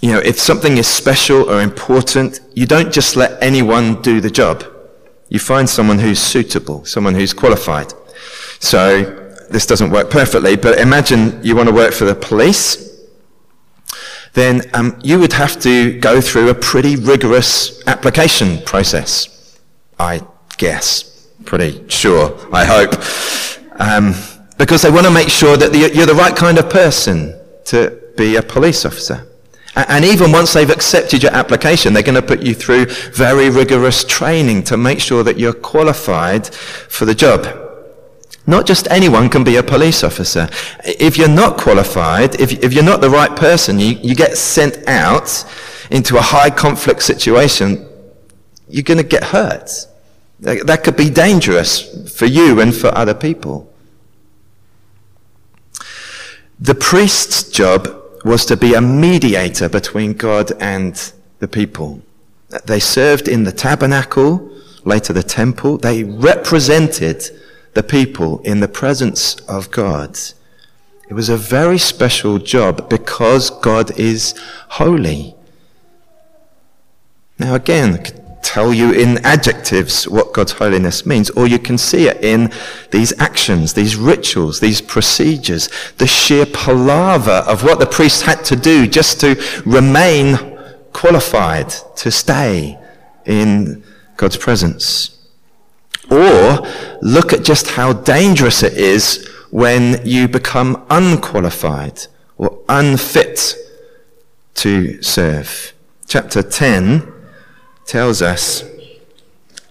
you 0.00 0.12
know, 0.12 0.18
if 0.18 0.38
something 0.38 0.76
is 0.76 0.86
special 0.86 1.48
or 1.50 1.62
important, 1.62 2.40
you 2.54 2.66
don't 2.66 2.92
just 2.92 3.16
let 3.16 3.42
anyone 3.42 4.02
do 4.02 4.20
the 4.20 4.30
job. 4.30 4.64
You 5.28 5.38
find 5.38 5.68
someone 5.68 5.98
who's 5.98 6.20
suitable, 6.20 6.84
someone 6.84 7.14
who's 7.14 7.32
qualified. 7.32 7.92
So 8.58 9.02
this 9.50 9.64
doesn't 9.64 9.90
work 9.90 10.10
perfectly, 10.10 10.56
but 10.56 10.78
imagine 10.78 11.42
you 11.42 11.56
want 11.56 11.68
to 11.68 11.74
work 11.74 11.94
for 11.94 12.04
the 12.04 12.14
police. 12.14 12.90
Then 14.34 14.62
um, 14.74 14.98
you 15.02 15.18
would 15.18 15.32
have 15.34 15.60
to 15.60 15.98
go 16.00 16.20
through 16.20 16.48
a 16.50 16.54
pretty 16.54 16.96
rigorous 16.96 17.82
application 17.86 18.62
process. 18.62 19.58
I 19.98 20.22
guess. 20.58 21.28
Pretty 21.44 21.88
sure. 21.88 22.36
I 22.52 22.64
hope. 22.64 22.92
Um, 23.80 24.14
because 24.62 24.82
they 24.82 24.90
want 24.92 25.04
to 25.04 25.10
make 25.10 25.28
sure 25.28 25.56
that 25.56 25.74
you're 25.74 26.06
the 26.06 26.14
right 26.14 26.36
kind 26.36 26.56
of 26.56 26.70
person 26.70 27.36
to 27.64 28.00
be 28.16 28.36
a 28.36 28.42
police 28.42 28.84
officer. 28.84 29.26
And 29.74 30.04
even 30.04 30.30
once 30.30 30.52
they've 30.52 30.70
accepted 30.70 31.20
your 31.24 31.32
application, 31.32 31.92
they're 31.92 32.04
going 32.04 32.14
to 32.14 32.22
put 32.22 32.44
you 32.44 32.54
through 32.54 32.86
very 33.12 33.50
rigorous 33.50 34.04
training 34.04 34.62
to 34.64 34.76
make 34.76 35.00
sure 35.00 35.24
that 35.24 35.36
you're 35.36 35.52
qualified 35.52 36.46
for 36.46 37.06
the 37.06 37.14
job. 37.14 37.44
Not 38.46 38.64
just 38.64 38.86
anyone 38.88 39.28
can 39.28 39.42
be 39.42 39.56
a 39.56 39.64
police 39.64 40.04
officer. 40.04 40.48
If 40.84 41.18
you're 41.18 41.26
not 41.26 41.58
qualified, 41.58 42.40
if, 42.40 42.52
if 42.62 42.72
you're 42.72 42.84
not 42.84 43.00
the 43.00 43.10
right 43.10 43.34
person, 43.34 43.80
you, 43.80 43.96
you 44.00 44.14
get 44.14 44.36
sent 44.36 44.86
out 44.86 45.44
into 45.90 46.18
a 46.18 46.22
high 46.22 46.50
conflict 46.50 47.02
situation, 47.02 47.84
you're 48.68 48.84
going 48.84 48.98
to 48.98 49.02
get 49.02 49.24
hurt. 49.24 49.72
That 50.38 50.84
could 50.84 50.96
be 50.96 51.10
dangerous 51.10 52.14
for 52.16 52.26
you 52.26 52.60
and 52.60 52.72
for 52.72 52.94
other 52.94 53.14
people. 53.14 53.71
The 56.62 56.76
priest's 56.76 57.42
job 57.42 57.88
was 58.24 58.46
to 58.46 58.56
be 58.56 58.74
a 58.74 58.80
mediator 58.80 59.68
between 59.68 60.12
God 60.12 60.52
and 60.60 60.94
the 61.40 61.48
people. 61.48 62.02
They 62.66 62.78
served 62.78 63.26
in 63.26 63.42
the 63.42 63.50
tabernacle, 63.50 64.48
later 64.84 65.12
the 65.12 65.24
temple. 65.24 65.78
They 65.78 66.04
represented 66.04 67.24
the 67.74 67.82
people 67.82 68.40
in 68.42 68.60
the 68.60 68.68
presence 68.68 69.34
of 69.48 69.72
God. 69.72 70.16
It 71.08 71.14
was 71.14 71.28
a 71.28 71.36
very 71.36 71.78
special 71.78 72.38
job 72.38 72.88
because 72.88 73.50
God 73.50 73.98
is 73.98 74.32
holy. 74.68 75.34
Now 77.40 77.56
again, 77.56 78.04
tell 78.42 78.74
you 78.74 78.92
in 78.92 79.18
adjectives 79.24 80.08
what 80.08 80.32
God's 80.32 80.52
holiness 80.52 81.06
means, 81.06 81.30
or 81.30 81.46
you 81.46 81.58
can 81.58 81.78
see 81.78 82.08
it 82.08 82.22
in 82.22 82.52
these 82.90 83.18
actions, 83.18 83.72
these 83.72 83.96
rituals, 83.96 84.60
these 84.60 84.80
procedures, 84.80 85.68
the 85.98 86.06
sheer 86.06 86.46
palaver 86.46 87.44
of 87.46 87.62
what 87.62 87.78
the 87.78 87.86
priests 87.86 88.22
had 88.22 88.44
to 88.44 88.56
do 88.56 88.86
just 88.86 89.20
to 89.20 89.40
remain 89.64 90.58
qualified 90.92 91.70
to 91.96 92.10
stay 92.10 92.78
in 93.24 93.82
God's 94.16 94.36
presence. 94.36 95.18
Or 96.10 96.66
look 97.00 97.32
at 97.32 97.44
just 97.44 97.68
how 97.68 97.92
dangerous 97.92 98.62
it 98.62 98.74
is 98.74 99.28
when 99.50 100.04
you 100.04 100.28
become 100.28 100.84
unqualified 100.90 102.06
or 102.36 102.58
unfit 102.68 103.54
to 104.54 105.02
serve. 105.02 105.72
Chapter 106.06 106.42
10 106.42 107.11
tells 107.92 108.22
us 108.22 108.64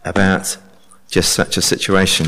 about 0.06 0.56
just 1.08 1.34
such 1.34 1.58
a 1.58 1.62
situation. 1.62 2.28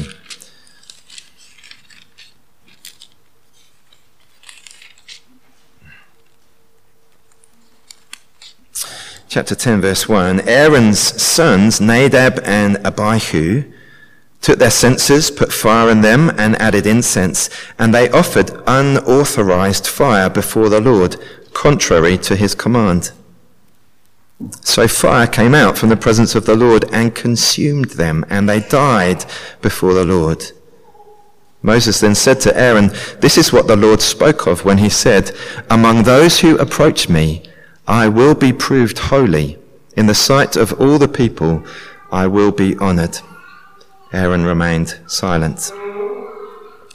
Chapter 9.28 9.54
10, 9.54 9.82
verse 9.82 10.10
1 10.10 10.42
Aaron's 10.48 10.98
sons, 11.22 11.80
Nadab 11.80 12.40
and 12.44 12.78
Abihu, 12.78 13.72
took 14.42 14.58
their 14.58 14.72
censers, 14.72 15.30
put 15.30 15.54
fire 15.54 15.92
in 15.92 16.02
them, 16.02 16.32
and 16.40 16.60
added 16.60 16.88
incense, 16.88 17.52
and 17.78 17.94
they 17.94 18.10
offered 18.10 18.50
unauthorized 18.66 19.86
fire 19.86 20.32
before 20.32 20.70
the 20.70 20.82
Lord, 20.82 21.18
contrary 21.54 22.18
to 22.18 22.36
his 22.36 22.56
command. 22.56 23.12
So 24.62 24.88
fire 24.88 25.28
came 25.28 25.54
out 25.54 25.78
from 25.78 25.90
the 25.90 25.98
presence 25.98 26.36
of 26.36 26.46
the 26.46 26.56
Lord 26.56 26.86
and 26.92 27.14
consumed 27.16 27.92
them, 27.92 28.26
and 28.30 28.48
they 28.48 28.60
died 28.60 29.26
before 29.62 29.94
the 29.94 30.06
Lord. 30.06 30.44
Moses 31.62 32.02
then 32.02 32.14
said 32.14 32.42
to 32.42 32.58
Aaron, 32.58 32.90
This 33.22 33.38
is 33.38 33.54
what 33.54 33.68
the 33.68 33.78
Lord 33.78 34.02
spoke 34.02 34.48
of 34.48 34.66
when 34.66 34.80
he 34.80 34.90
said, 34.90 35.32
Among 35.70 36.04
those 36.04 36.42
who 36.42 36.58
approach 36.58 37.08
me, 37.08 37.44
I 37.88 38.10
will 38.10 38.36
be 38.36 38.52
proved 38.52 38.98
holy. 38.98 39.58
In 39.96 40.08
the 40.08 40.16
sight 40.16 40.56
of 40.56 40.74
all 40.82 40.98
the 40.98 41.08
people, 41.08 41.66
I 42.12 42.28
will 42.28 42.52
be 42.52 42.76
honored. 42.78 43.20
Aaron 44.12 44.44
remained 44.44 45.00
silent. 45.08 45.72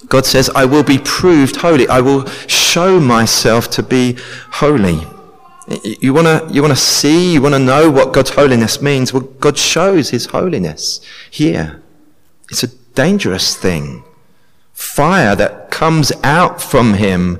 God 0.08 0.26
says, 0.26 0.50
I 0.54 0.64
will 0.64 0.84
be 0.84 0.98
proved 0.98 1.56
holy. 1.56 1.88
I 1.88 2.00
will 2.00 2.26
show 2.46 3.00
myself 3.00 3.70
to 3.70 3.82
be 3.82 4.18
holy. 4.50 5.06
You 5.68 6.14
want 6.14 6.26
to 6.26 6.52
you 6.52 6.62
want 6.62 6.72
to 6.72 6.80
see, 6.80 7.34
you 7.34 7.42
want 7.42 7.54
to 7.54 7.58
know 7.58 7.90
what 7.90 8.14
God's 8.14 8.30
holiness 8.30 8.80
means. 8.80 9.12
Well, 9.12 9.22
God 9.22 9.58
shows 9.58 10.10
his 10.10 10.26
holiness 10.26 11.00
here. 11.30 11.82
It's 12.50 12.62
a 12.62 12.68
dangerous 12.94 13.54
thing. 13.54 14.02
Fire 14.72 15.36
that 15.36 15.70
comes 15.70 16.10
out 16.22 16.62
from 16.62 16.94
him, 16.94 17.38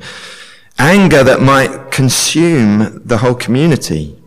anger 0.79 1.25
that 1.25 1.41
might 1.41 1.91
consume 1.91 3.01
the 3.05 3.19
whole 3.19 3.35
community. 3.35 4.19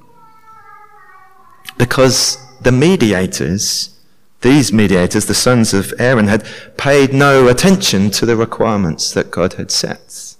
Because 1.77 2.37
the 2.61 2.71
mediators, 2.71 3.99
these 4.41 4.73
mediators, 4.73 5.25
the 5.27 5.35
sons 5.35 5.73
of 5.73 5.93
Aaron, 5.99 6.27
had 6.27 6.47
paid 6.77 7.13
no 7.13 7.47
attention 7.47 8.09
to 8.11 8.25
the 8.25 8.35
requirements 8.35 9.11
that 9.13 9.29
God 9.29 9.53
had 9.53 9.69
set. 9.69 10.30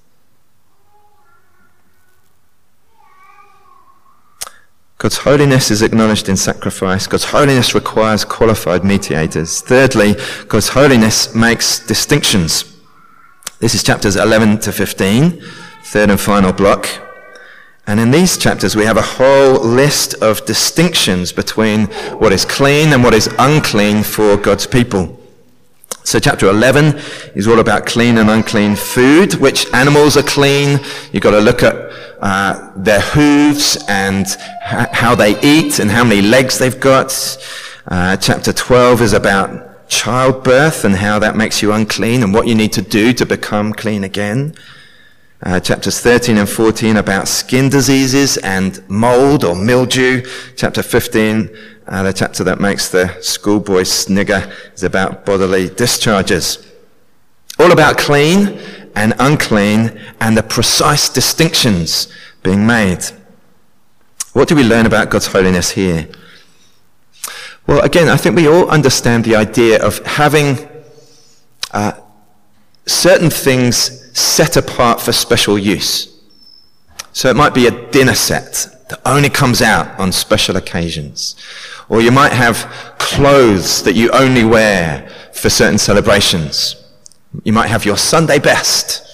God's 5.02 5.18
holiness 5.18 5.72
is 5.72 5.82
acknowledged 5.82 6.30
in 6.30 6.38
sacrifice. 6.38 7.08
God's 7.08 7.24
holiness 7.24 7.74
requires 7.74 8.24
qualified 8.24 8.86
mediators. 8.86 9.60
Thirdly, 9.60 10.14
God's 10.48 10.70
holiness 10.70 11.34
makes 11.34 11.80
distinctions. 11.80 12.72
This 13.58 13.74
is 13.74 13.82
chapters 13.82 14.16
11 14.16 14.60
to 14.60 14.72
15, 14.72 15.42
third 15.86 16.12
and 16.12 16.20
final 16.20 16.54
block. 16.54 16.88
And 17.88 18.00
in 18.00 18.12
these 18.12 18.38
chapters, 18.38 18.76
we 18.76 18.86
have 18.86 18.98
a 18.98 19.02
whole 19.02 19.60
list 19.66 20.14
of 20.22 20.46
distinctions 20.46 21.32
between 21.32 21.88
what 22.20 22.32
is 22.32 22.46
clean 22.46 22.94
and 22.94 23.04
what 23.04 23.16
is 23.16 23.28
unclean 23.40 24.04
for 24.04 24.38
God's 24.38 24.68
people. 24.68 25.20
So 26.04 26.20
chapter 26.20 26.50
11 26.50 27.00
is 27.36 27.48
all 27.48 27.60
about 27.60 27.86
clean 27.86 28.18
and 28.18 28.30
unclean 28.30 28.76
food, 28.76 29.36
which 29.36 29.72
animals 29.74 30.18
are 30.18 30.24
clean. 30.24 30.80
You've 31.12 31.24
got 31.24 31.32
to 31.32 31.40
look 31.40 31.64
at 31.64 31.76
uh, 32.20 32.72
their 32.76 33.02
hooves 33.02 33.78
and 33.88 34.26
how 34.62 35.16
they 35.16 35.40
eat 35.42 35.80
and 35.80 35.92
how 35.92 36.04
many 36.04 36.22
legs 36.22 36.58
they've 36.58 36.80
got. 36.80 37.12
Uh, 37.88 38.18
chapter 38.18 38.52
12 38.52 39.02
is 39.02 39.14
about 39.14 39.90
childbirth 39.90 40.86
and 40.86 40.96
how 40.96 41.20
that 41.20 41.36
makes 41.36 41.62
you 41.62 41.72
unclean 41.72 42.24
and 42.24 42.34
what 42.34 42.48
you 42.48 42.56
need 42.56 42.74
to 42.74 42.82
do 42.82 43.14
to 43.14 43.26
become 43.26 43.72
clean 43.72 44.04
again. 44.04 44.56
Uh, 45.44 45.60
chapters 45.60 46.00
13 46.00 46.38
and 46.38 46.48
14 46.50 46.98
about 46.98 47.28
skin 47.28 47.70
diseases 47.70 48.38
and 48.38 48.88
mold 48.90 49.44
or 49.44 49.56
mildew. 49.56 50.24
Chapter 50.56 50.84
15, 50.84 51.50
uh, 51.92 52.04
the 52.04 52.14
chapter 52.14 52.42
that 52.46 52.62
makes 52.62 52.88
the 52.88 53.20
schoolboy 53.22 53.84
snigger, 53.84 54.50
is 54.74 54.84
about 54.84 55.26
bodily 55.26 55.68
discharges. 55.68 56.66
All 57.60 57.74
about 57.74 57.98
clean 57.98 58.60
and 58.96 59.14
unclean 59.20 60.00
and 60.22 60.38
the 60.38 60.42
precise 60.42 61.10
distinctions 61.10 62.08
being 62.44 62.66
made. 62.66 63.04
What 64.32 64.48
do 64.48 64.56
we 64.56 64.64
learn 64.64 64.86
about 64.86 65.10
God's 65.10 65.28
holiness 65.28 65.72
here? 65.72 66.08
Well, 67.68 67.82
again, 67.82 68.08
I 68.08 68.16
think 68.16 68.38
we 68.38 68.48
all 68.48 68.70
understand 68.70 69.26
the 69.26 69.36
idea 69.36 69.86
of 69.86 70.00
having 70.06 70.58
uh, 71.72 71.92
certain 72.86 73.30
things 73.30 74.18
set 74.18 74.56
apart 74.56 75.02
for 75.02 75.12
special 75.12 75.60
use. 75.60 76.22
So 77.12 77.30
it 77.30 77.36
might 77.36 77.54
be 77.54 77.68
a 77.68 77.92
dinner 77.92 78.16
set 78.16 78.68
that 78.92 79.00
only 79.06 79.30
comes 79.30 79.62
out 79.62 80.00
on 80.00 80.12
special 80.12 80.58
occasions. 80.58 81.36
Or 81.90 82.02
you 82.02 82.12
might 82.12 82.34
have 82.34 82.96
clothes 83.00 83.84
that 83.84 83.96
you 83.96 84.12
only 84.12 84.44
wear 84.44 85.10
for 85.34 85.50
certain 85.50 85.78
celebrations. 85.78 86.76
You 87.44 87.54
might 87.54 87.68
have 87.68 87.86
your 87.86 87.98
Sunday 87.98 88.38
best. 88.38 89.08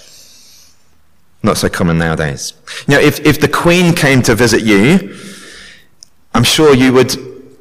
Not 1.43 1.57
so 1.57 1.69
common 1.69 1.99
nowadays. 1.99 2.53
You 2.87 2.95
know, 2.95 2.99
if, 2.99 3.19
if 3.25 3.39
the 3.39 3.47
Queen 3.47 3.93
came 3.93 4.21
to 4.23 4.33
visit 4.33 4.63
you, 4.63 5.15
I'm 6.33 6.43
sure 6.43 6.73
you 6.73 6.91
would 6.93 7.15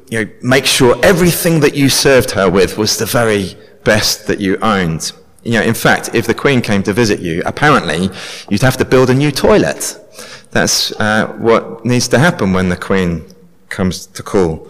you 0.09 0.25
know, 0.25 0.31
make 0.41 0.65
sure 0.65 0.99
everything 1.03 1.59
that 1.59 1.75
you 1.75 1.87
served 1.87 2.31
her 2.31 2.49
with 2.49 2.77
was 2.77 2.97
the 2.97 3.05
very 3.05 3.55
best 3.83 4.25
that 4.27 4.39
you 4.39 4.57
owned. 4.57 5.11
You 5.43 5.53
know, 5.53 5.61
in 5.61 5.75
fact, 5.75 6.09
if 6.13 6.25
the 6.25 6.33
Queen 6.33 6.61
came 6.61 6.81
to 6.83 6.93
visit 6.93 7.19
you, 7.19 7.43
apparently 7.45 8.09
you'd 8.49 8.63
have 8.63 8.77
to 8.77 8.85
build 8.85 9.09
a 9.11 9.13
new 9.13 9.31
toilet. 9.31 9.99
That's 10.57 10.91
uh, 10.93 11.27
what 11.37 11.85
needs 11.85 12.07
to 12.07 12.17
happen 12.17 12.51
when 12.51 12.69
the 12.69 12.75
Queen 12.75 13.23
comes 13.69 14.07
to 14.07 14.23
call. 14.23 14.67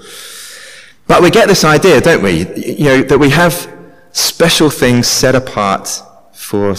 But 1.08 1.22
we 1.22 1.30
get 1.30 1.48
this 1.48 1.64
idea, 1.64 2.02
don't 2.02 2.22
we? 2.22 2.46
You 2.58 2.84
know, 2.84 3.02
that 3.04 3.18
we 3.18 3.30
have 3.30 3.74
special 4.12 4.70
things 4.70 5.08
set 5.08 5.34
apart 5.34 5.88
for 6.34 6.76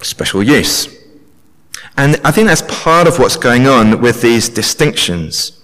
special 0.00 0.42
use. 0.42 0.88
And 1.98 2.18
I 2.24 2.30
think 2.30 2.48
that's 2.48 2.62
part 2.62 3.06
of 3.06 3.18
what's 3.18 3.36
going 3.36 3.66
on 3.66 4.00
with 4.00 4.22
these 4.22 4.48
distinctions. 4.48 5.60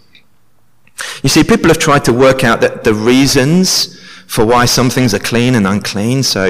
You 1.23 1.31
see, 1.31 1.43
people 1.45 1.69
have 1.69 1.79
tried 1.79 2.05
to 2.05 2.13
work 2.13 2.45
out 2.45 2.61
that 2.61 2.85
the 2.85 2.93
reasons 2.93 4.02
for 4.33 4.47
why 4.47 4.65
some 4.65 4.89
things 4.89 5.13
are 5.13 5.19
clean 5.19 5.55
and 5.55 5.67
unclean. 5.67 6.23
So, 6.23 6.47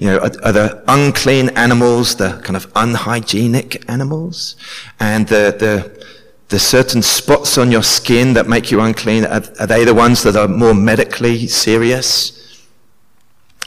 you 0.00 0.08
know, 0.08 0.18
are, 0.18 0.32
are 0.42 0.52
the 0.52 0.82
unclean 0.88 1.50
animals 1.50 2.16
the 2.16 2.40
kind 2.42 2.56
of 2.56 2.66
unhygienic 2.74 3.88
animals? 3.88 4.56
And 4.98 5.28
the, 5.28 5.54
the, 5.56 6.06
the 6.48 6.58
certain 6.58 7.02
spots 7.02 7.56
on 7.56 7.70
your 7.70 7.84
skin 7.84 8.32
that 8.32 8.48
make 8.48 8.72
you 8.72 8.80
unclean, 8.80 9.26
are, 9.26 9.44
are 9.60 9.66
they 9.68 9.84
the 9.84 9.94
ones 9.94 10.24
that 10.24 10.34
are 10.34 10.48
more 10.48 10.74
medically 10.74 11.46
serious? 11.46 12.66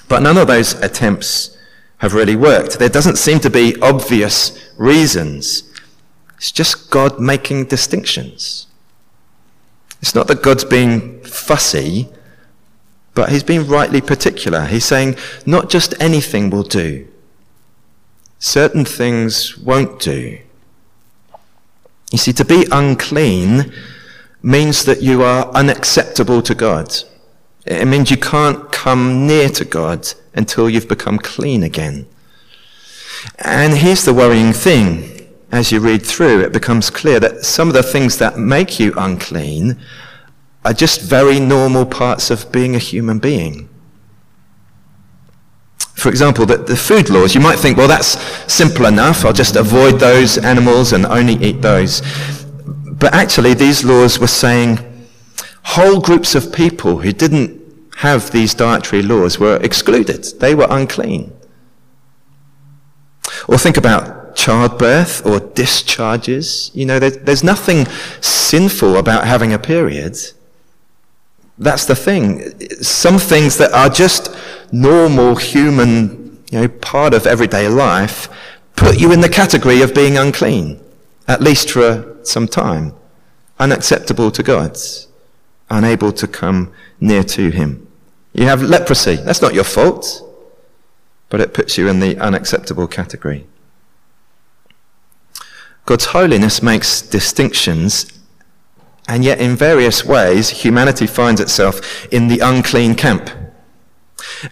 But 0.10 0.24
none 0.24 0.38
of 0.38 0.48
those 0.48 0.74
attempts 0.82 1.58
have 2.00 2.14
really 2.14 2.36
worked. 2.36 2.80
There 2.80 2.90
doesn't 2.90 3.16
seem 3.16 3.40
to 3.40 3.50
be 3.50 3.78
obvious 3.82 4.60
reasons. 4.78 5.64
It's 6.36 6.52
just 6.52 6.90
God 6.90 7.18
making 7.18 7.68
distinctions. 7.68 8.68
It's 10.02 10.14
not 10.14 10.28
that 10.28 10.44
God's 10.44 10.66
being 10.66 11.24
fussy, 11.24 12.10
but 13.14 13.30
he's 13.30 13.44
being 13.44 13.68
rightly 13.68 14.02
particular. 14.02 14.66
He's 14.66 14.86
saying 14.86 15.16
not 15.46 15.70
just 15.70 15.94
anything 16.00 16.50
will 16.50 16.64
do. 16.64 17.08
Certain 18.40 18.86
things 18.86 19.58
won't 19.58 20.00
do. 20.00 20.40
You 22.12 22.18
see, 22.18 22.34
to 22.34 22.46
be 22.46 22.66
unclean 22.72 23.74
means 24.42 24.86
that 24.86 25.02
you 25.02 25.24
are 25.24 25.50
unacceptable 25.52 26.42
to 26.42 26.54
God. 26.54 26.94
It 27.66 27.88
means 27.88 28.12
you 28.12 28.18
can't 28.18 28.72
come 28.72 29.26
near 29.26 29.50
to 29.50 29.64
God 29.64 30.08
until 30.34 30.70
you've 30.70 30.90
become 30.90 31.18
clean 31.18 31.64
again. 31.64 32.08
And 33.40 33.74
here's 33.74 34.04
the 34.04 34.14
worrying 34.14 34.54
thing. 34.54 35.30
As 35.52 35.72
you 35.72 35.80
read 35.80 36.06
through, 36.06 36.42
it 36.42 36.52
becomes 36.52 36.90
clear 36.90 37.20
that 37.20 37.46
some 37.46 37.68
of 37.68 37.74
the 37.74 37.84
things 37.84 38.18
that 38.18 38.38
make 38.38 38.80
you 38.80 38.94
unclean 38.98 39.80
are 40.66 40.74
just 40.74 41.02
very 41.02 41.40
normal 41.40 41.86
parts 41.86 42.32
of 42.32 42.52
being 42.52 42.76
a 42.76 42.80
human 42.80 43.20
being. 43.20 43.70
For 45.96 46.10
example, 46.10 46.46
the, 46.46 46.58
the, 46.58 46.76
food 46.76 47.10
laws, 47.10 47.36
you 47.36 47.42
might 47.42 47.60
think, 47.60 47.78
well, 47.78 47.88
that's 47.88 48.20
simple 48.52 48.88
enough. 48.88 49.24
I'll 49.24 49.34
just 49.34 49.56
avoid 49.56 50.00
those 50.00 50.38
animals 50.38 50.92
and 50.92 51.06
only 51.06 51.36
eat 51.36 51.62
those. 51.62 52.02
But 52.66 53.14
actually, 53.14 53.54
these 53.54 53.84
laws 53.84 54.20
were 54.20 54.28
saying 54.28 54.80
whole 55.64 56.02
groups 56.02 56.36
of 56.36 56.52
people 56.52 57.00
who 57.00 57.14
didn't 57.14 57.62
have 57.98 58.32
these 58.32 58.54
dietary 58.54 59.02
laws 59.02 59.40
were 59.40 59.58
excluded. 59.58 60.26
They 60.40 60.56
were 60.56 60.68
unclean. 60.70 61.34
Or 63.48 63.58
think 63.58 63.78
about 63.78 64.36
childbirth 64.36 65.26
or 65.26 65.40
discharges. 65.40 66.72
You 66.74 66.86
know, 66.86 67.00
there's, 67.00 67.18
there's 67.18 67.44
nothing 67.44 67.86
sinful 68.20 68.98
about 68.98 69.26
having 69.26 69.54
a 69.54 69.60
period. 69.60 70.18
That's 71.58 71.86
the 71.86 71.96
thing. 71.96 72.60
Some 72.82 73.20
things 73.20 73.58
that 73.58 73.72
are 73.74 73.90
just 73.90 74.36
normal 74.72 75.36
human, 75.36 76.44
you 76.52 76.62
know, 76.62 76.68
part 76.68 77.14
of 77.14 77.28
everyday 77.28 77.68
life 77.68 78.28
put 78.76 79.00
you 79.00 79.12
in 79.12 79.22
the 79.22 79.30
category 79.30 79.82
of 79.82 79.94
being 79.94 80.18
unclean, 80.18 80.80
at 81.28 81.42
least 81.42 81.72
for 81.72 82.18
some 82.24 82.48
time. 82.48 82.94
Unacceptable 83.60 84.32
to 84.32 84.44
God. 84.44 84.78
Unable 85.70 86.12
to 86.14 86.28
come 86.28 86.72
near 87.00 87.24
to 87.24 87.50
Him. 87.50 87.88
You 88.34 88.46
have 88.46 88.64
leprosy. 88.64 89.16
That's 89.16 89.42
not 89.42 89.54
your 89.54 89.64
fault, 89.64 90.22
but 91.30 91.40
it 91.40 91.54
puts 91.54 91.78
you 91.78 91.88
in 91.88 92.00
the 92.00 92.18
unacceptable 92.18 92.88
category. 92.88 93.46
God's 95.86 96.06
holiness 96.06 96.64
makes 96.64 97.02
distinctions 97.02 98.13
and 99.08 99.24
yet, 99.24 99.42
in 99.42 99.56
various 99.56 100.06
ways, 100.06 100.50
humanity 100.50 101.08
finds 101.08 101.42
itself 101.42 102.06
in 102.14 102.30
the 102.30 102.40
unclean 102.40 102.96
camp. 102.96 103.30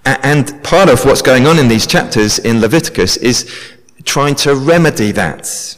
And 0.06 0.62
part 0.64 0.90
of 0.90 1.06
what's 1.06 1.22
going 1.22 1.48
on 1.48 1.58
in 1.58 1.68
these 1.68 1.88
chapters 1.88 2.40
in 2.40 2.60
Leviticus 2.60 3.18
is 3.18 3.50
trying 4.04 4.36
to 4.36 4.56
remedy 4.56 5.12
that, 5.14 5.78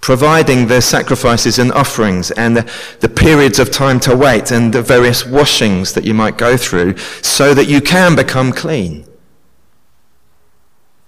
providing 0.00 0.68
the 0.68 0.80
sacrifices 0.80 1.58
and 1.58 1.72
offerings 1.72 2.30
and 2.32 2.56
the, 2.56 2.72
the, 3.00 3.08
periods 3.08 3.58
of 3.58 3.70
time 3.70 3.98
to 4.00 4.16
wait 4.16 4.50
and 4.50 4.72
the 4.72 4.82
various 4.82 5.26
washings 5.26 5.92
that 5.94 6.04
you 6.04 6.14
might 6.14 6.38
go 6.38 6.56
through 6.56 6.96
so 7.22 7.52
that 7.52 7.66
you 7.66 7.80
can 7.80 8.14
become 8.14 8.52
clean. 8.52 9.04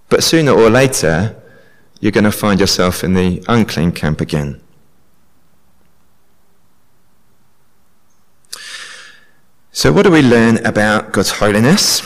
But 0.09 0.25
sooner 0.25 0.53
or 0.53 0.69
later, 0.69 1.41
you're 2.01 2.13
going 2.13 2.25
to 2.25 2.33
find 2.33 2.61
yourself 2.61 3.05
in 3.05 3.15
the 3.15 3.45
unclean 3.49 3.93
camp 3.93 4.21
again. 4.21 4.61
So, 9.73 9.93
what 9.93 10.03
do 10.03 10.11
we 10.11 10.21
learn 10.21 10.65
about 10.67 11.13
God's 11.13 11.31
holiness? 11.31 12.03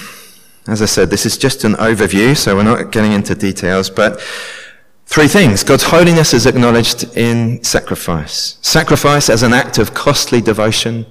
As 0.67 0.83
I 0.83 0.85
said, 0.85 1.09
this 1.09 1.25
is 1.25 1.39
just 1.39 1.65
an 1.65 1.75
overview, 1.75 2.37
so 2.37 2.57
we're 2.57 2.63
not 2.63 2.93
getting 2.93 3.13
into 3.13 3.35
details, 3.35 3.89
but 3.89 4.21
three 5.07 5.29
things. 5.29 5.65
God's 5.65 5.85
holiness 5.85 6.35
is 6.35 6.45
acknowledged 6.45 7.17
in 7.17 7.65
sacrifice. 7.65 8.59
Sacrifice 8.61 9.31
as 9.31 9.43
an 9.43 9.55
act 9.55 9.79
of 9.79 9.95
costly 9.95 10.43
devotion, 10.43 11.07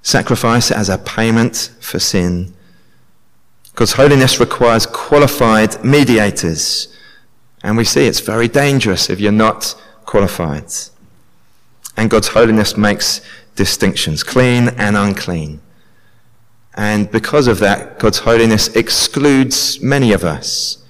sacrifice 0.00 0.70
as 0.70 0.88
a 0.88 0.96
payment 0.96 1.74
for 1.80 1.98
sin. 1.98 2.54
God's 3.74 3.92
holiness 3.92 4.40
requires 4.40 4.86
qualified 4.86 5.84
mediators, 5.84 6.88
and 7.62 7.76
we 7.76 7.84
see 7.84 8.06
it's 8.06 8.20
very 8.20 8.48
dangerous 8.48 9.10
if 9.10 9.20
you're 9.20 9.30
not 9.30 9.74
qualified. 10.06 10.72
And 11.98 12.08
God's 12.10 12.28
holiness 12.28 12.78
makes 12.78 13.20
distinctions, 13.56 14.22
clean 14.22 14.68
and 14.70 14.96
unclean. 14.96 15.60
And 16.74 17.10
because 17.10 17.48
of 17.48 17.58
that, 17.58 17.98
God's 17.98 18.20
holiness 18.20 18.68
excludes 18.68 19.80
many 19.82 20.12
of 20.12 20.24
us. 20.24 20.82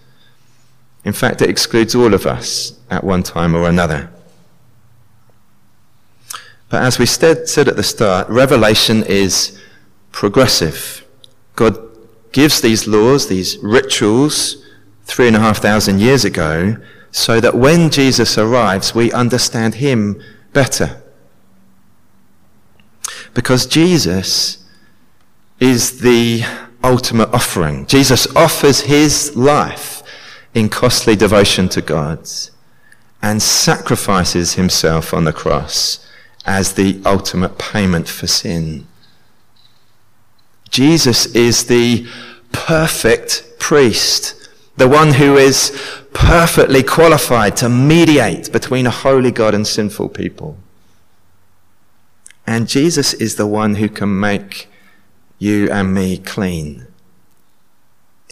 In 1.04 1.12
fact, 1.12 1.42
it 1.42 1.50
excludes 1.50 1.94
all 1.94 2.14
of 2.14 2.26
us 2.26 2.78
at 2.90 3.02
one 3.02 3.22
time 3.22 3.54
or 3.54 3.68
another. 3.68 4.10
But 6.68 6.82
as 6.82 6.98
we 6.98 7.06
said 7.06 7.68
at 7.68 7.76
the 7.76 7.82
start, 7.82 8.28
revelation 8.28 9.02
is 9.02 9.60
progressive. 10.12 11.04
God 11.56 11.76
gives 12.30 12.60
these 12.60 12.86
laws, 12.86 13.28
these 13.28 13.58
rituals, 13.58 14.64
three 15.04 15.26
and 15.26 15.36
a 15.36 15.40
half 15.40 15.58
thousand 15.58 16.00
years 16.00 16.24
ago, 16.24 16.76
so 17.10 17.40
that 17.40 17.54
when 17.54 17.90
Jesus 17.90 18.38
arrives, 18.38 18.94
we 18.94 19.12
understand 19.12 19.74
him 19.74 20.22
better. 20.52 21.02
Because 23.34 23.66
Jesus 23.66 24.61
is 25.60 26.00
the 26.00 26.42
ultimate 26.82 27.32
offering. 27.32 27.86
Jesus 27.86 28.26
offers 28.34 28.82
his 28.82 29.36
life 29.36 30.02
in 30.54 30.68
costly 30.68 31.16
devotion 31.16 31.68
to 31.70 31.80
God 31.80 32.28
and 33.22 33.40
sacrifices 33.40 34.54
himself 34.54 35.14
on 35.14 35.24
the 35.24 35.32
cross 35.32 36.06
as 36.44 36.74
the 36.74 37.00
ultimate 37.04 37.56
payment 37.58 38.08
for 38.08 38.26
sin. 38.26 38.86
Jesus 40.70 41.26
is 41.34 41.66
the 41.66 42.06
perfect 42.50 43.44
priest, 43.58 44.50
the 44.76 44.88
one 44.88 45.14
who 45.14 45.36
is 45.36 45.70
perfectly 46.12 46.82
qualified 46.82 47.56
to 47.58 47.68
mediate 47.68 48.52
between 48.52 48.86
a 48.86 48.90
holy 48.90 49.30
God 49.30 49.54
and 49.54 49.66
sinful 49.66 50.08
people. 50.08 50.58
And 52.46 52.68
Jesus 52.68 53.14
is 53.14 53.36
the 53.36 53.46
one 53.46 53.76
who 53.76 53.88
can 53.88 54.18
make 54.18 54.68
you 55.42 55.68
and 55.72 55.92
me 55.92 56.18
clean, 56.18 56.86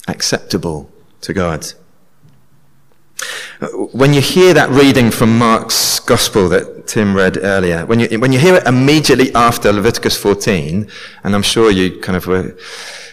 acceptable 0.07 0.89
to 1.21 1.33
God. 1.33 1.67
When 3.93 4.15
you 4.15 4.21
hear 4.21 4.55
that 4.55 4.71
reading 4.71 5.11
from 5.11 5.37
Mark's 5.37 5.99
Gospel 5.99 6.49
that 6.51 6.87
Tim 6.87 7.17
read 7.17 7.37
earlier, 7.43 7.85
when 7.85 7.99
you, 7.99 8.21
when 8.21 8.33
you 8.33 8.39
hear 8.39 8.55
it 8.55 8.67
immediately 8.67 9.35
after 9.35 9.73
Leviticus 9.73 10.17
14, 10.17 10.89
and 11.25 11.35
I'm 11.35 11.43
sure 11.43 11.73
you 11.73 11.99
kind 11.99 12.17
of 12.17 12.29
were 12.29 12.57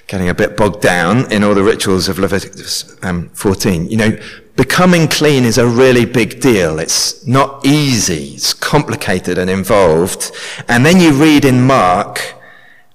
getting 0.06 0.30
a 0.30 0.36
bit 0.36 0.56
bogged 0.56 0.82
down 0.82 1.30
in 1.32 1.44
all 1.44 1.56
the 1.56 1.64
rituals 1.64 2.08
of 2.08 2.20
Leviticus 2.20 2.96
um, 3.02 3.30
14, 3.30 3.90
you 3.90 3.98
know, 3.98 4.16
becoming 4.56 5.08
clean 5.08 5.44
is 5.44 5.58
a 5.58 5.68
really 5.68 6.06
big 6.06 6.40
deal. 6.40 6.78
It's 6.78 7.26
not 7.26 7.66
easy. 7.66 8.36
It's 8.36 8.54
complicated 8.54 9.40
and 9.40 9.50
involved. 9.50 10.32
And 10.68 10.86
then 10.86 11.00
you 11.00 11.14
read 11.14 11.46
in 11.46 11.66
Mark 11.66 12.36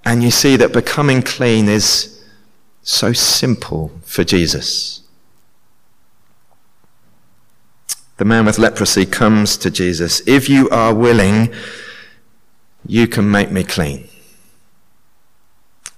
and 0.04 0.22
you 0.22 0.30
see 0.30 0.56
that 0.56 0.72
becoming 0.72 1.22
clean 1.22 1.68
is 1.68 2.24
so 2.82 3.12
simple 3.12 3.92
for 4.04 4.24
Jesus. 4.24 5.02
the 8.22 8.26
man 8.28 8.46
with 8.46 8.56
leprosy 8.56 9.04
comes 9.04 9.56
to 9.56 9.68
Jesus. 9.68 10.22
If 10.28 10.48
you 10.48 10.68
are 10.70 10.94
willing, 10.94 11.52
you 12.86 13.08
can 13.08 13.28
make 13.28 13.50
me 13.50 13.64
clean. 13.64 14.06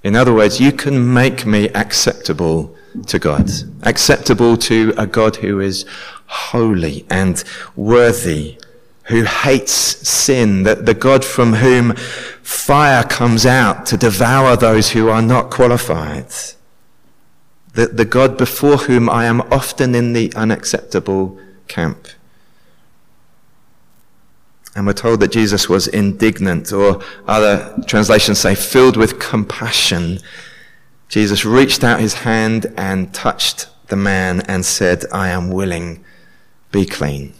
In 0.02 0.16
other 0.16 0.32
words, 0.32 0.58
you 0.58 0.72
can 0.72 1.12
make 1.12 1.44
me 1.44 1.68
acceptable 1.74 2.74
to 3.08 3.18
God, 3.18 3.50
acceptable 3.82 4.56
to 4.56 4.94
a 4.96 5.06
God 5.06 5.36
who 5.36 5.60
is 5.60 5.84
holy 6.26 7.04
and 7.10 7.44
worthy, 7.76 8.58
who 9.04 9.24
hates 9.24 9.72
sin, 9.72 10.62
that 10.62 10.86
the 10.86 10.94
God 10.94 11.24
from 11.24 11.54
whom 11.54 11.94
fire 12.42 13.04
comes 13.04 13.44
out 13.44 13.86
to 13.86 13.96
devour 13.96 14.56
those 14.56 14.90
who 14.92 15.08
are 15.08 15.22
not 15.22 15.50
qualified, 15.50 16.26
that 17.74 17.96
the 17.96 18.04
God 18.04 18.38
before 18.38 18.78
whom 18.78 19.10
I 19.10 19.26
am 19.26 19.42
often 19.52 19.94
in 19.94 20.14
the 20.14 20.32
unacceptable 20.34 21.38
camp. 21.68 22.08
And 24.74 24.86
we're 24.86 24.94
told 24.94 25.20
that 25.20 25.32
Jesus 25.32 25.68
was 25.68 25.86
indignant, 25.86 26.72
or 26.72 27.02
other 27.28 27.76
translations 27.86 28.40
say 28.40 28.54
filled 28.54 28.96
with 28.96 29.20
compassion. 29.20 30.18
Jesus 31.08 31.44
reached 31.44 31.84
out 31.84 32.00
his 32.00 32.14
hand 32.14 32.72
and 32.76 33.12
touched 33.12 33.68
the 33.88 33.96
man 33.96 34.40
and 34.42 34.64
said, 34.64 35.04
I 35.12 35.28
am 35.28 35.50
willing, 35.50 36.04
be 36.72 36.86
clean. 36.86 37.34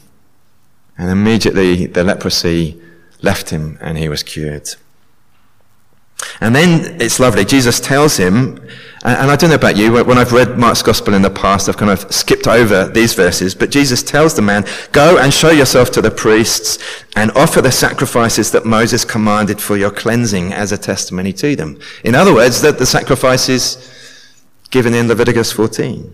And 0.97 1.11
immediately 1.11 1.86
the 1.86 2.05
leprosy 2.05 2.80
left 3.22 3.51
him 3.51 3.78
and 3.80 3.99
he 3.99 4.09
was 4.09 4.22
cured. 4.22 4.68
And 6.40 6.55
then 6.55 7.01
it's 7.01 7.18
lovely. 7.18 7.45
Jesus 7.45 7.80
tells 7.80 8.16
him, 8.16 8.61
and 9.05 9.30
I 9.30 9.36
don't 9.36 9.51
know 9.51 9.57
about 9.57 9.76
you, 9.76 9.92
when 9.92 10.16
I've 10.16 10.32
read 10.32 10.57
Mark's 10.57 10.82
gospel 10.82 11.12
in 11.12 11.22
the 11.22 11.30
past, 11.30 11.68
I've 11.68 11.76
kind 11.76 11.90
of 11.90 12.11
skipped 12.12 12.47
over 12.47 12.88
these 12.88 13.12
verses, 13.12 13.55
but 13.55 13.70
Jesus 13.70 14.03
tells 14.03 14.34
the 14.34 14.42
man, 14.42 14.64
go 14.92 15.18
and 15.18 15.34
show 15.34 15.51
yourself 15.51 15.90
to 15.92 16.01
the 16.01 16.11
priests 16.11 16.78
and 17.14 17.30
offer 17.32 17.61
the 17.61 17.72
sacrifices 17.72 18.51
that 18.53 18.64
Moses 18.64 19.05
commanded 19.05 19.61
for 19.61 19.76
your 19.76 19.90
cleansing 19.90 20.53
as 20.53 20.72
a 20.72 20.78
testimony 20.78 21.32
to 21.34 21.55
them. 21.57 21.78
In 22.05 22.14
other 22.14 22.32
words, 22.32 22.62
that 22.62 22.78
the 22.78 22.86
sacrifices 22.86 23.90
given 24.74 24.92
in 24.92 25.07
Leviticus 25.07 25.53
14. 25.53 26.12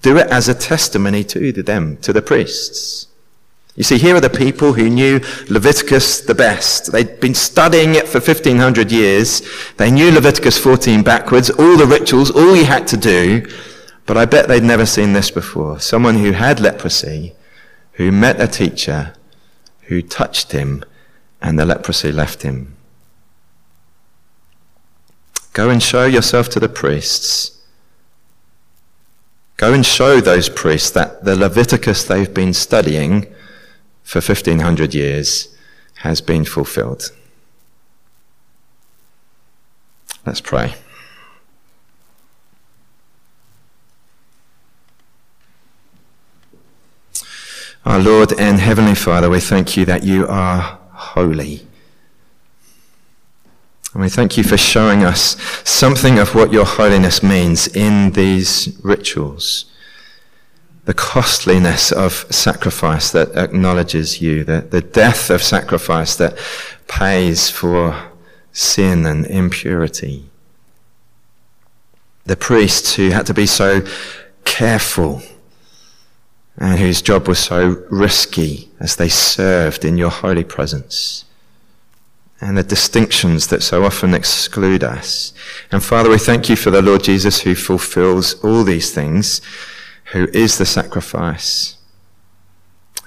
Do 0.00 0.16
it 0.16 0.26
as 0.28 0.48
a 0.48 0.54
testimony 0.54 1.24
to 1.24 1.52
them, 1.52 1.98
to 1.98 2.10
the 2.14 2.22
priests. 2.22 3.06
You 3.74 3.82
see, 3.82 3.96
here 3.96 4.14
are 4.14 4.20
the 4.20 4.28
people 4.28 4.74
who 4.74 4.90
knew 4.90 5.20
Leviticus 5.48 6.20
the 6.20 6.34
best. 6.34 6.92
They'd 6.92 7.20
been 7.20 7.34
studying 7.34 7.94
it 7.94 8.06
for 8.06 8.18
1500 8.18 8.92
years. 8.92 9.42
They 9.78 9.90
knew 9.90 10.10
Leviticus 10.10 10.58
14 10.58 11.02
backwards, 11.02 11.48
all 11.48 11.78
the 11.78 11.86
rituals, 11.86 12.30
all 12.30 12.54
you 12.54 12.66
had 12.66 12.86
to 12.88 12.98
do. 12.98 13.46
But 14.04 14.18
I 14.18 14.26
bet 14.26 14.48
they'd 14.48 14.62
never 14.62 14.84
seen 14.84 15.14
this 15.14 15.30
before. 15.30 15.80
Someone 15.80 16.16
who 16.16 16.32
had 16.32 16.60
leprosy, 16.60 17.34
who 17.92 18.12
met 18.12 18.40
a 18.40 18.46
teacher, 18.46 19.14
who 19.82 20.02
touched 20.02 20.52
him, 20.52 20.84
and 21.40 21.58
the 21.58 21.64
leprosy 21.64 22.12
left 22.12 22.42
him. 22.42 22.76
Go 25.54 25.70
and 25.70 25.82
show 25.82 26.04
yourself 26.04 26.48
to 26.50 26.60
the 26.60 26.68
priests. 26.68 27.62
Go 29.56 29.72
and 29.72 29.84
show 29.84 30.20
those 30.20 30.48
priests 30.48 30.90
that 30.90 31.24
the 31.24 31.36
Leviticus 31.36 32.04
they've 32.04 32.32
been 32.32 32.52
studying 32.52 33.32
for 34.02 34.18
1500 34.18 34.94
years 34.94 35.56
has 35.96 36.20
been 36.20 36.44
fulfilled. 36.44 37.10
Let's 40.24 40.40
pray. 40.40 40.74
Our 47.84 47.98
Lord 47.98 48.32
and 48.38 48.60
Heavenly 48.60 48.94
Father, 48.94 49.28
we 49.28 49.40
thank 49.40 49.76
you 49.76 49.84
that 49.86 50.04
you 50.04 50.26
are 50.28 50.78
holy. 50.92 51.66
And 53.92 54.02
we 54.02 54.08
thank 54.08 54.36
you 54.36 54.44
for 54.44 54.56
showing 54.56 55.02
us 55.02 55.36
something 55.68 56.18
of 56.18 56.34
what 56.34 56.52
your 56.52 56.64
holiness 56.64 57.22
means 57.22 57.66
in 57.66 58.12
these 58.12 58.78
rituals 58.84 59.71
the 60.84 60.94
costliness 60.94 61.92
of 61.92 62.12
sacrifice 62.30 63.12
that 63.12 63.36
acknowledges 63.36 64.20
you, 64.20 64.42
the, 64.42 64.62
the 64.62 64.80
death 64.80 65.30
of 65.30 65.42
sacrifice 65.42 66.16
that 66.16 66.36
pays 66.88 67.48
for 67.48 68.10
sin 68.52 69.06
and 69.06 69.24
impurity. 69.26 70.24
The 72.24 72.36
priests 72.36 72.94
who 72.94 73.10
had 73.10 73.26
to 73.26 73.34
be 73.34 73.46
so 73.46 73.86
careful 74.44 75.22
and 76.58 76.78
whose 76.78 77.00
job 77.00 77.28
was 77.28 77.38
so 77.38 77.84
risky 77.90 78.68
as 78.78 78.96
they 78.96 79.08
served 79.08 79.84
in 79.84 79.96
your 79.96 80.10
holy 80.10 80.44
presence. 80.44 81.24
And 82.40 82.58
the 82.58 82.62
distinctions 82.64 83.46
that 83.46 83.62
so 83.62 83.84
often 83.84 84.14
exclude 84.14 84.82
us. 84.82 85.32
And 85.70 85.82
Father, 85.82 86.10
we 86.10 86.18
thank 86.18 86.48
you 86.48 86.56
for 86.56 86.70
the 86.70 86.82
Lord 86.82 87.04
Jesus 87.04 87.42
who 87.42 87.54
fulfills 87.54 88.34
all 88.44 88.64
these 88.64 88.92
things 88.92 89.40
who 90.06 90.28
is 90.32 90.58
the 90.58 90.66
sacrifice, 90.66 91.76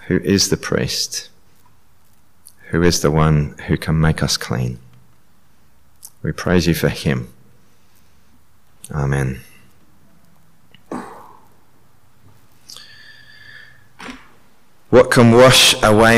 who 0.07 0.17
is 0.19 0.49
the 0.49 0.57
priest, 0.57 1.29
who 2.69 2.81
is 2.81 3.01
the 3.01 3.11
one 3.11 3.57
who 3.67 3.77
can 3.77 3.99
make 3.99 4.23
us 4.23 4.37
clean. 4.37 4.79
We 6.23 6.31
praise 6.31 6.67
you 6.67 6.73
for 6.73 6.89
him. 6.89 7.31
Amen. 8.91 9.41
What 14.89 15.11
can 15.11 15.31
wash 15.31 15.81
away 15.83 16.13